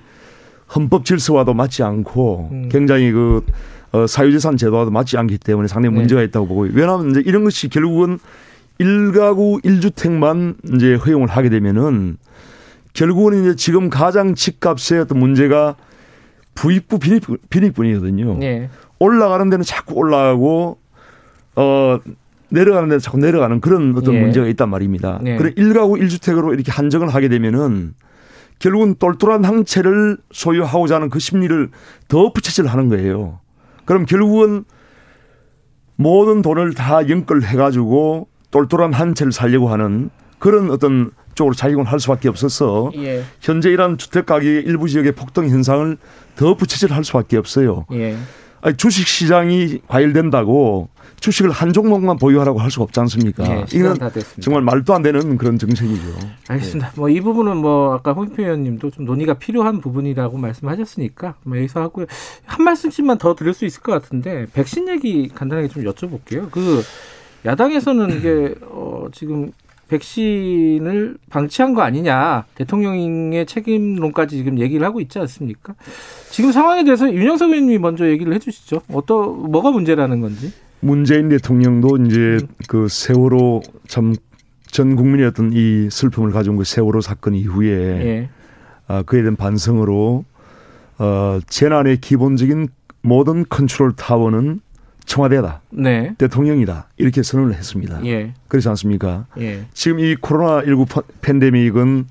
헌법 0.76 1.06
질서와도 1.06 1.54
맞지 1.54 1.84
않고 1.84 2.50
음. 2.52 2.70
굉장히 2.72 3.12
그 3.12 3.44
어, 3.92 4.06
사유재산 4.06 4.58
제도와도 4.58 4.92
맞지 4.92 5.18
않기 5.18 5.40
때문에 5.40 5.68
상당히 5.68 5.94
네. 5.94 6.00
문제가 6.00 6.22
있다고 6.22 6.48
보고요. 6.48 6.72
왜냐하면 6.74 7.12
이제 7.12 7.24
이런 7.26 7.44
것이 7.44 7.70
결국은 7.70 8.20
일가구일주택만 8.78 10.56
이제 10.76 10.96
허용을 10.96 11.28
하게 11.28 11.50
되면은 11.50 12.18
결국은 12.94 13.42
이제 13.42 13.56
지금 13.56 13.90
가장 13.90 14.36
집값의 14.36 15.00
어떤 15.02 15.20
문제가 15.20 15.76
부익부 16.56 17.00
비익, 17.00 17.24
비익뿐이거든요. 17.50 18.38
네. 18.38 18.70
올라가는 19.00 19.50
데는 19.50 19.64
자꾸 19.64 19.96
올라가고 19.96 20.78
어 21.56 22.00
내려가는 22.50 22.90
데는 22.90 23.00
자꾸 23.00 23.18
내려가는 23.18 23.62
그런 23.62 23.94
어떤 23.96 24.16
네. 24.16 24.22
문제가 24.22 24.48
있단 24.48 24.70
말입니다. 24.70 25.20
네. 25.22 25.38
그래 25.38 25.54
일가구 25.56 25.98
일주택으로 25.98 26.54
이렇게 26.54 26.72
한정을 26.72 27.10
하게 27.10 27.30
되면은 27.30 27.94
결국은 28.60 28.96
똘똘한 28.96 29.46
한 29.46 29.66
채를 29.66 30.18
소유하고자 30.32 30.96
하는 30.96 31.10
그 31.10 31.20
심리를 31.20 31.70
더 32.08 32.34
부채질 32.34 32.68
하는 32.68 32.90
거예요. 32.90 33.40
그럼 33.86 34.06
결국은 34.06 34.66
모든 35.96 36.42
돈을 36.42 36.74
다 36.74 37.08
연끌해 37.08 37.56
가지고 37.56 38.28
똘똘한 38.52 38.94
한 38.94 39.16
채를 39.16 39.32
살려고 39.32 39.70
하는 39.70 40.10
그런 40.40 40.72
어떤 40.72 41.12
쪽으로 41.36 41.54
자기군 41.54 41.86
할 41.86 42.00
수밖에 42.00 42.28
없어서 42.28 42.92
예. 42.96 43.24
현재 43.40 43.70
이러한 43.70 43.98
주택 43.98 44.26
가격의 44.26 44.64
일부 44.64 44.90
지역의 44.90 45.14
폭등 45.14 45.50
현상을 45.50 45.98
더 46.36 46.56
부채질할 46.56 47.04
수밖에 47.04 47.38
없어요. 47.38 47.86
예. 48.64 48.68
아니, 48.68 48.78
주식 48.78 49.08
시장이 49.08 49.80
과열된다고 49.88 50.90
주식을 51.20 51.52
한 51.52 51.74
종목만 51.74 52.18
보유하라고 52.18 52.60
할 52.60 52.72
수가 52.72 52.84
없지 52.84 53.00
않습니까? 53.02 53.44
네, 53.44 53.66
이건 53.74 53.98
정말 54.40 54.62
말도 54.62 54.94
안 54.94 55.02
되는 55.02 55.38
그런 55.38 55.58
정책이죠. 55.58 56.18
알겠습니다. 56.48 56.92
네. 56.92 56.94
뭐이 56.96 57.22
부분은 57.22 57.58
뭐 57.58 57.94
아까 57.94 58.14
홍표 58.14 58.44
의원님도 58.44 58.92
좀 58.92 59.06
논의가 59.06 59.36
필요한 59.36 59.82
부분이라고 59.82 60.38
말씀하셨으니까 60.38 61.36
뭐 61.44 61.58
여기서 61.58 61.82
하고요. 61.82 62.06
한 62.46 62.64
말씀씩만 62.64 63.18
더 63.18 63.36
드릴 63.36 63.54
수 63.54 63.66
있을 63.66 63.82
것 63.82 63.92
같은데 63.92 64.46
백신 64.54 64.88
얘기 64.88 65.28
간단하게 65.28 65.68
좀 65.68 65.84
여쭤볼게요. 65.84 66.50
그 66.52 66.82
야당에서는 67.46 68.18
이게 68.18 68.56
어 68.64 69.08
지금 69.12 69.52
백신을 69.90 71.18
방치한 71.30 71.74
거 71.74 71.82
아니냐 71.82 72.46
대통령의 72.56 73.46
책임론까지 73.46 74.38
지금 74.38 74.60
얘기를 74.60 74.86
하고 74.86 75.02
있지 75.02 75.20
않습니까? 75.20 75.74
지금 76.30 76.52
상황에 76.52 76.84
대해서 76.84 77.12
윤영석 77.12 77.50
의원님이 77.50 77.80
먼저 77.80 78.08
얘기를 78.08 78.34
해주시죠. 78.34 78.82
어떤 78.94 79.52
뭐가 79.52 79.72
문제라는 79.72 80.22
건지. 80.22 80.54
문재인 80.80 81.28
대통령도 81.30 81.98
이제 82.06 82.20
음. 82.20 82.48
그 82.68 82.88
세월호 82.88 83.62
참 83.88 84.14
전 84.72 84.96
국민의 84.96 85.28
어떤 85.28 85.52
이 85.54 85.90
슬픔을 85.90 86.32
가져온 86.32 86.58
그 86.58 86.64
세월호 86.64 87.02
사건 87.02 87.34
이후에 87.34 87.70
예. 87.70 88.30
아, 88.88 89.04
그에 89.04 89.22
대한 89.22 89.36
반성으로 89.36 90.26
어, 91.00 91.40
재난의 91.48 91.98
기본적인 92.02 92.68
모든 93.02 93.46
컨트롤 93.50 93.94
타워는 93.94 94.62
청와대다. 95.10 95.62
네. 95.72 96.14
대통령이다. 96.20 96.88
이렇게 96.98 97.24
선언을 97.24 97.56
했습니다. 97.56 98.00
예. 98.06 98.34
그렇지 98.48 98.70
않습니까? 98.70 99.26
예. 99.40 99.66
지금 99.74 100.00
이 100.00 100.16
코로나19 100.16 101.04
팬데믹은 101.22 102.06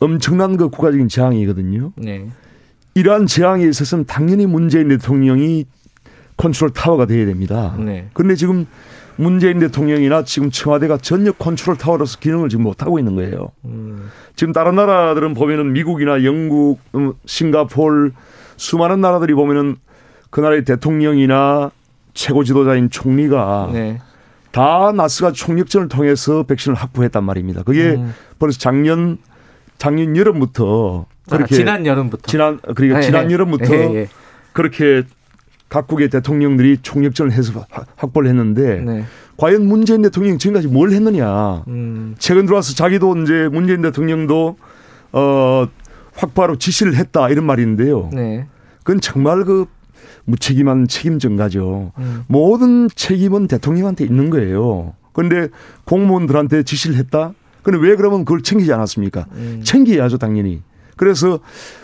엄청난 0.00 0.56
그 0.56 0.70
국가적인 0.70 1.08
재앙이거든요. 1.08 1.92
네. 1.96 2.26
이러한 2.94 3.26
재앙에 3.26 3.64
있어서는 3.64 4.06
당연히 4.06 4.46
문재인 4.46 4.88
대통령이 4.88 5.66
컨트롤 6.38 6.70
타워가 6.70 7.04
돼야 7.04 7.26
됩니다. 7.26 7.76
네. 7.78 8.08
그런데 8.14 8.36
지금 8.36 8.66
문재인 9.16 9.58
대통령이나 9.58 10.24
지금 10.24 10.50
청와대가 10.50 10.96
전혀 10.96 11.32
컨트롤 11.32 11.76
타워로서 11.76 12.18
기능을 12.20 12.48
지금 12.48 12.64
못 12.64 12.82
하고 12.82 12.98
있는 12.98 13.16
거예요. 13.16 13.50
음. 13.66 14.08
지금 14.34 14.54
다른 14.54 14.76
나라들은 14.76 15.34
보면은 15.34 15.72
미국이나 15.72 16.24
영국, 16.24 16.78
음, 16.94 17.12
싱가폴 17.26 18.12
수많은 18.56 19.02
나라들이 19.02 19.34
보면은 19.34 19.76
그 20.30 20.40
나라의 20.40 20.64
대통령이나 20.64 21.70
최고 22.18 22.42
지도자인 22.42 22.90
총리가 22.90 23.70
네. 23.72 24.00
다 24.50 24.90
나스가 24.92 25.30
총력전을 25.30 25.86
통해서 25.86 26.42
백신을 26.42 26.74
확보했단 26.74 27.22
말입니다. 27.22 27.62
그게 27.62 27.90
음. 27.90 28.12
벌써 28.40 28.58
작년 28.58 29.18
작년 29.78 30.16
여름부터 30.16 31.06
아, 31.30 31.36
그렇게 31.36 31.54
아, 31.54 31.58
지난 31.58 31.86
여름부터 31.86 32.28
지난 32.28 32.58
그러니까 32.74 32.98
네, 32.98 33.06
지난 33.06 33.28
네. 33.28 33.34
여름부터 33.34 33.70
네, 33.70 34.08
그렇게 34.52 35.04
각국의 35.68 36.10
대통령들이 36.10 36.78
총력전을 36.82 37.30
해서 37.30 37.64
확보를 37.94 38.28
했는데 38.30 38.80
네. 38.80 39.04
과연 39.36 39.64
문재인 39.64 40.02
대통령이 40.02 40.38
지금까지 40.38 40.66
뭘 40.66 40.90
했느냐. 40.90 41.62
음. 41.68 42.16
최근 42.18 42.46
들어와서 42.46 42.74
자기도 42.74 43.16
이제 43.18 43.48
문재인 43.52 43.80
대통령도 43.80 44.56
어 45.12 45.68
확보하러 46.14 46.56
지시를 46.56 46.96
했다 46.96 47.28
이런 47.28 47.44
말인데요. 47.44 48.10
네. 48.12 48.48
그건 48.82 49.00
정말 49.00 49.44
그 49.44 49.66
무책임한 50.24 50.88
책임 50.88 51.18
전가죠. 51.18 51.92
음. 51.98 52.24
모든 52.26 52.88
책임은 52.94 53.48
대통령한테 53.48 54.04
있는 54.04 54.30
거예요. 54.30 54.94
그런데 55.12 55.48
공무원들한테 55.84 56.62
지시를 56.62 56.96
했다? 56.96 57.32
근데 57.62 57.78
왜 57.78 57.96
그러면 57.96 58.24
그걸 58.24 58.42
챙기지 58.42 58.72
않았습니까? 58.72 59.26
음. 59.32 59.60
챙겨야죠, 59.64 60.18
당연히. 60.18 60.62
그래서 60.96 61.38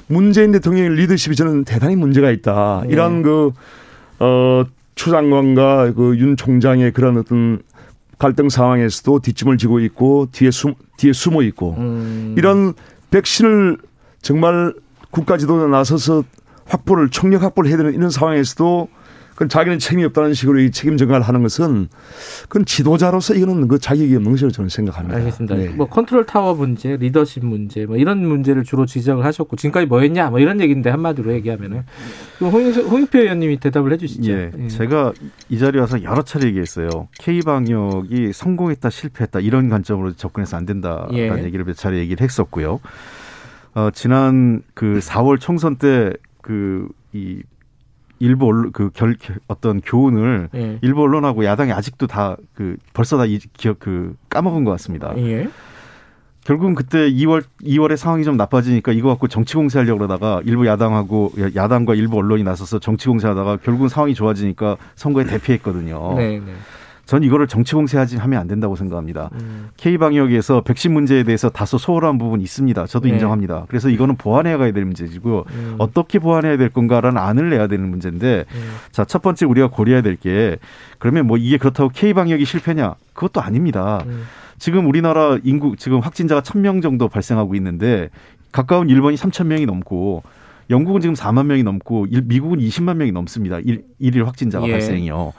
문재인 0.06 0.52
대통령의 0.52 0.90
리더십이 0.96 1.36
저는 1.36 1.64
대단히 1.64 1.96
문제가 1.96 2.30
있다. 2.30 2.82
네. 2.84 2.92
이런 2.92 3.22
그, 3.22 3.52
어, 4.18 4.64
추 4.94 5.10
장관과 5.10 5.92
그 5.94 6.14
윤 6.16 6.36
총장의 6.36 6.92
그런 6.92 7.18
어떤 7.18 7.60
갈등 8.18 8.48
상황에서도 8.48 9.18
뒷짐을 9.20 9.58
지고 9.58 9.80
있고 9.80 10.28
뒤에 10.30 10.50
숨, 10.50 10.74
뒤에 10.98 11.12
숨어 11.12 11.42
있고 11.42 11.74
음. 11.78 12.34
이런 12.38 12.74
백신을 13.10 13.78
정말 14.22 14.72
국가 15.10 15.36
지도자 15.36 15.66
나서서 15.66 16.24
확보를 16.66 17.10
총력 17.10 17.42
확보를 17.42 17.70
해야 17.70 17.76
되는 17.76 17.94
이런 17.94 18.10
상황에서도 18.10 18.88
그건 19.34 19.48
자기는 19.48 19.80
책임이 19.80 20.04
없다는 20.04 20.32
식으로 20.32 20.60
이 20.60 20.70
책임 20.70 20.96
전가를 20.96 21.26
하는 21.26 21.42
것은 21.42 21.88
그건 22.48 22.64
지도자로서 22.64 23.34
이거는 23.34 23.66
그 23.66 23.78
자격이 23.78 24.14
없는 24.14 24.30
것이라고 24.30 24.52
저는 24.52 24.68
생각합니다. 24.68 25.16
알겠습니다. 25.18 25.56
네. 25.56 25.68
뭐 25.70 25.88
컨트롤 25.88 26.24
타워 26.24 26.54
문제, 26.54 26.96
리더십 26.96 27.44
문제, 27.44 27.84
뭐 27.84 27.96
이런 27.96 28.24
문제를 28.24 28.62
주로 28.62 28.86
지적을 28.86 29.24
하셨고 29.24 29.56
지금까지 29.56 29.86
뭐 29.86 30.00
했냐, 30.00 30.30
뭐 30.30 30.38
이런 30.38 30.60
얘기인데 30.60 30.88
한마디로 30.88 31.32
얘기하면은 31.34 31.82
홍익표 32.40 33.18
의원님이 33.18 33.58
대답을 33.58 33.92
해주시죠. 33.94 34.30
예, 34.30 34.50
예. 34.56 34.68
제가 34.68 35.12
이 35.48 35.58
자리에 35.58 35.80
와서 35.80 36.00
여러 36.04 36.22
차례 36.22 36.46
얘기했어요. 36.46 37.08
K 37.18 37.40
방역이 37.40 38.32
성공했다, 38.32 38.88
실패했다 38.88 39.40
이런 39.40 39.68
관점으로 39.68 40.12
접근해서 40.12 40.56
안 40.56 40.64
된다라는 40.64 41.14
예. 41.14 41.44
얘기를 41.44 41.64
몇 41.64 41.76
차례 41.76 41.98
얘기를 41.98 42.22
했었고요. 42.22 42.78
어, 43.74 43.90
지난 43.92 44.62
그 44.74 45.00
4월 45.02 45.40
총선 45.40 45.74
때 45.74 46.12
그이 46.44 47.42
일부 48.20 48.46
언론 48.46 48.70
그 48.72 48.90
결 48.90 49.16
어떤 49.48 49.80
교훈을 49.80 50.48
예. 50.54 50.78
일부 50.82 51.02
언론하고 51.02 51.44
야당이 51.44 51.72
아직도 51.72 52.06
다 52.06 52.36
그 52.54 52.76
벌써 52.92 53.16
다 53.18 53.24
이 53.26 53.38
기억 53.54 53.78
그 53.80 54.14
까먹은 54.30 54.64
것 54.64 54.70
같습니다. 54.72 55.12
예. 55.16 55.48
결국은 56.44 56.74
그때 56.74 57.10
2월 57.10 57.42
2월에 57.62 57.96
상황이 57.96 58.22
좀 58.22 58.36
나빠지니까 58.36 58.92
이거 58.92 59.08
갖고 59.08 59.28
정치 59.28 59.54
공세하려고 59.54 59.98
그러다가 59.98 60.42
일부 60.44 60.66
야당하고 60.66 61.32
야당과 61.54 61.94
일부 61.94 62.18
언론이 62.18 62.44
나서서 62.44 62.78
정치 62.80 63.08
공세하다가 63.08 63.56
결국은 63.58 63.88
상황이 63.88 64.14
좋아지니까 64.14 64.76
선거에 64.94 65.24
대피했거든요. 65.24 66.14
네, 66.18 66.38
네. 66.40 66.52
전 67.06 67.22
이거를 67.22 67.46
정치 67.46 67.74
공세하지 67.74 68.16
하면 68.16 68.40
안 68.40 68.46
된다고 68.48 68.76
생각합니다. 68.76 69.28
음. 69.34 69.68
K 69.76 69.98
방역에서 69.98 70.62
백신 70.62 70.92
문제에 70.92 71.22
대해서 71.22 71.50
다소 71.50 71.76
소홀한 71.76 72.16
부분이 72.18 72.42
있습니다. 72.42 72.86
저도 72.86 73.08
네. 73.08 73.14
인정합니다. 73.14 73.66
그래서 73.68 73.90
이거는 73.90 74.16
보완해 74.16 74.56
가야 74.56 74.72
될 74.72 74.84
문제이고 74.84 75.44
음. 75.50 75.74
어떻게 75.78 76.18
보완해야 76.18 76.56
될 76.56 76.70
건가라는 76.70 77.20
안을 77.20 77.50
내야 77.50 77.66
되는 77.66 77.88
문제인데 77.90 78.46
음. 78.54 78.74
자첫 78.92 79.20
번째 79.22 79.44
우리가 79.46 79.68
고려해야 79.68 80.00
될 80.02 80.14
게 80.16 80.56
그러면 80.98 81.26
뭐 81.26 81.36
이게 81.36 81.58
그렇다고 81.58 81.90
K 81.92 82.14
방역이 82.14 82.44
실패냐? 82.44 82.94
그것도 83.12 83.42
아닙니다. 83.42 84.02
음. 84.06 84.22
지금 84.58 84.86
우리나라 84.86 85.36
인구 85.42 85.74
지금 85.76 85.98
확진자가 86.00 86.40
1000명 86.40 86.80
정도 86.82 87.08
발생하고 87.08 87.54
있는데 87.56 88.08
가까운 88.52 88.88
일본이 88.88 89.16
3000명이 89.16 89.66
넘고 89.66 90.22
영국은 90.70 91.00
지금 91.02 91.14
4만 91.14 91.46
명이 91.46 91.62
넘고 91.64 92.06
미국은 92.24 92.58
20만 92.60 92.96
명이 92.96 93.12
넘습니다. 93.12 93.58
일, 93.58 93.84
일일 93.98 94.26
확진자가 94.26 94.66
예. 94.68 94.72
발생이요. 94.72 95.32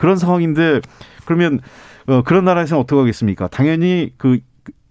그런 0.00 0.16
상황인데 0.16 0.80
그러면 1.26 1.60
어, 2.06 2.22
그런 2.22 2.44
나라에서는 2.46 2.80
어떻게 2.80 2.98
하겠습니까? 2.98 3.48
당연히 3.48 4.12
그 4.16 4.40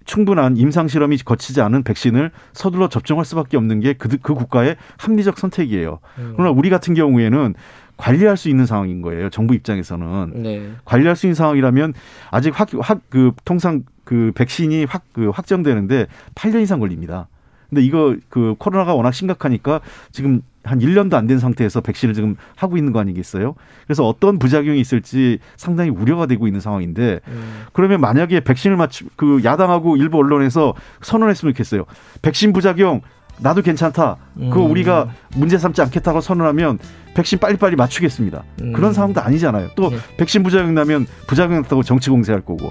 충분한 0.05 0.55
임상 0.55 0.87
실험이 0.87 1.17
거치지 1.17 1.61
않은 1.61 1.83
백신을 1.83 2.31
서둘러 2.53 2.89
접종할 2.89 3.25
수밖에 3.25 3.57
없는 3.57 3.79
게그 3.81 4.19
그 4.21 4.33
국가의 4.35 4.77
합리적 4.97 5.37
선택이에요. 5.39 5.99
음. 6.19 6.33
그러나 6.37 6.51
우리 6.51 6.69
같은 6.69 6.93
경우에는 6.93 7.55
관리할 7.97 8.37
수 8.37 8.49
있는 8.49 8.65
상황인 8.65 9.01
거예요. 9.01 9.29
정부 9.29 9.55
입장에서는 9.55 10.31
네. 10.35 10.71
관리할 10.85 11.15
수 11.15 11.25
있는 11.25 11.35
상황이라면 11.35 11.93
아직 12.31 12.57
확, 12.57 12.69
확, 12.79 13.01
그 13.09 13.33
통상 13.45 13.83
그 14.03 14.31
백신이 14.35 14.85
확, 14.85 15.03
그 15.11 15.29
확정되는데 15.29 16.05
8년 16.35 16.61
이상 16.61 16.79
걸립니다. 16.79 17.27
근데 17.69 17.81
이거 17.83 18.15
그 18.29 18.55
코로나가 18.57 18.93
워낙 18.95 19.11
심각하니까 19.11 19.81
지금 20.11 20.41
한 20.63 20.79
1년도 20.79 21.13
안 21.13 21.25
된 21.27 21.39
상태에서 21.39 21.81
백신을 21.81 22.13
지금 22.13 22.35
하고 22.55 22.75
있는 22.77 22.91
거 22.91 22.99
아니겠어요? 22.99 23.55
그래서 23.85 24.05
어떤 24.07 24.39
부작용이 24.39 24.79
있을지 24.79 25.39
상당히 25.55 25.89
우려가 25.89 26.25
되고 26.25 26.47
있는 26.47 26.59
상황인데 26.59 27.19
음. 27.27 27.63
그러면 27.73 28.01
만약에 28.01 28.41
백신을 28.41 28.75
맞추 28.75 29.05
그 29.15 29.41
야당하고 29.43 29.95
일부 29.97 30.17
언론에서 30.17 30.73
선언했으면 31.01 31.53
좋겠어요. 31.53 31.85
백신 32.21 32.51
부작용 32.53 33.01
나도 33.41 33.61
괜찮다. 33.61 34.17
그거 34.35 34.65
음. 34.65 34.71
우리가 34.71 35.07
문제 35.37 35.57
삼지 35.57 35.81
않겠다고 35.81 36.19
선언하면 36.19 36.77
백신 37.13 37.39
빨리빨리 37.39 37.77
맞추겠습니다. 37.77 38.43
음. 38.63 38.73
그런 38.73 38.91
상황도 38.91 39.21
아니잖아요. 39.21 39.69
또 39.75 39.89
네. 39.91 39.97
백신 40.17 40.43
부작용 40.43 40.73
나면 40.73 41.07
부작용 41.25 41.61
났다고 41.61 41.83
정치 41.83 42.09
공세할 42.09 42.41
거고. 42.41 42.69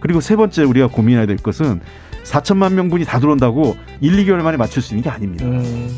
그리고 0.00 0.20
세 0.20 0.36
번째 0.36 0.64
우리가 0.64 0.88
고민해야 0.88 1.24
될 1.26 1.36
것은 1.38 1.80
4천만 2.24 2.72
명분이 2.74 3.04
다 3.04 3.18
들어온다고 3.18 3.76
1, 4.00 4.12
2개월 4.24 4.42
만에 4.42 4.56
맞출 4.56 4.82
수 4.82 4.94
있는 4.94 5.02
게 5.04 5.10
아닙니다. 5.10 5.44
음. 5.46 5.88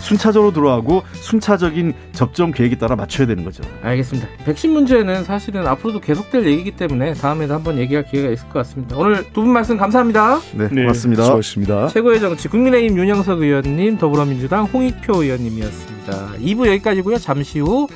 순차적으로 0.00 0.50
들어가고 0.54 1.02
순차적인 1.12 1.92
접종 2.12 2.52
계획에 2.52 2.76
따라 2.78 2.96
맞춰야 2.96 3.26
되는 3.26 3.44
거죠. 3.44 3.62
알겠습니다. 3.82 4.28
백신 4.46 4.72
문제는 4.72 5.24
사실은 5.24 5.66
앞으로도 5.66 6.00
계속될 6.00 6.46
얘기이기 6.46 6.70
때문에 6.70 7.12
다음에도 7.12 7.52
한번 7.52 7.76
얘기할 7.76 8.06
기회가 8.06 8.30
있을 8.30 8.46
것 8.48 8.54
같습니다. 8.60 8.96
오늘 8.96 9.24
두 9.34 9.42
분 9.42 9.50
말씀 9.52 9.76
감사합니다. 9.76 10.40
네, 10.54 10.68
네 10.72 10.80
고맙습니다. 10.82 11.24
수고하셨습니다. 11.24 11.88
최고의 11.88 12.18
정치 12.20 12.48
국민의힘 12.48 12.96
윤영석 12.98 13.42
의원님, 13.42 13.98
더불어민주당 13.98 14.64
홍익표 14.64 15.22
의원님이었습니다. 15.22 16.32
2부 16.38 16.66
여기까지고요. 16.68 17.18
잠시 17.18 17.60
후 17.60 17.86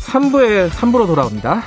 3부에 0.00 0.68
3부로 0.68 1.06
돌아옵니다. 1.06 1.62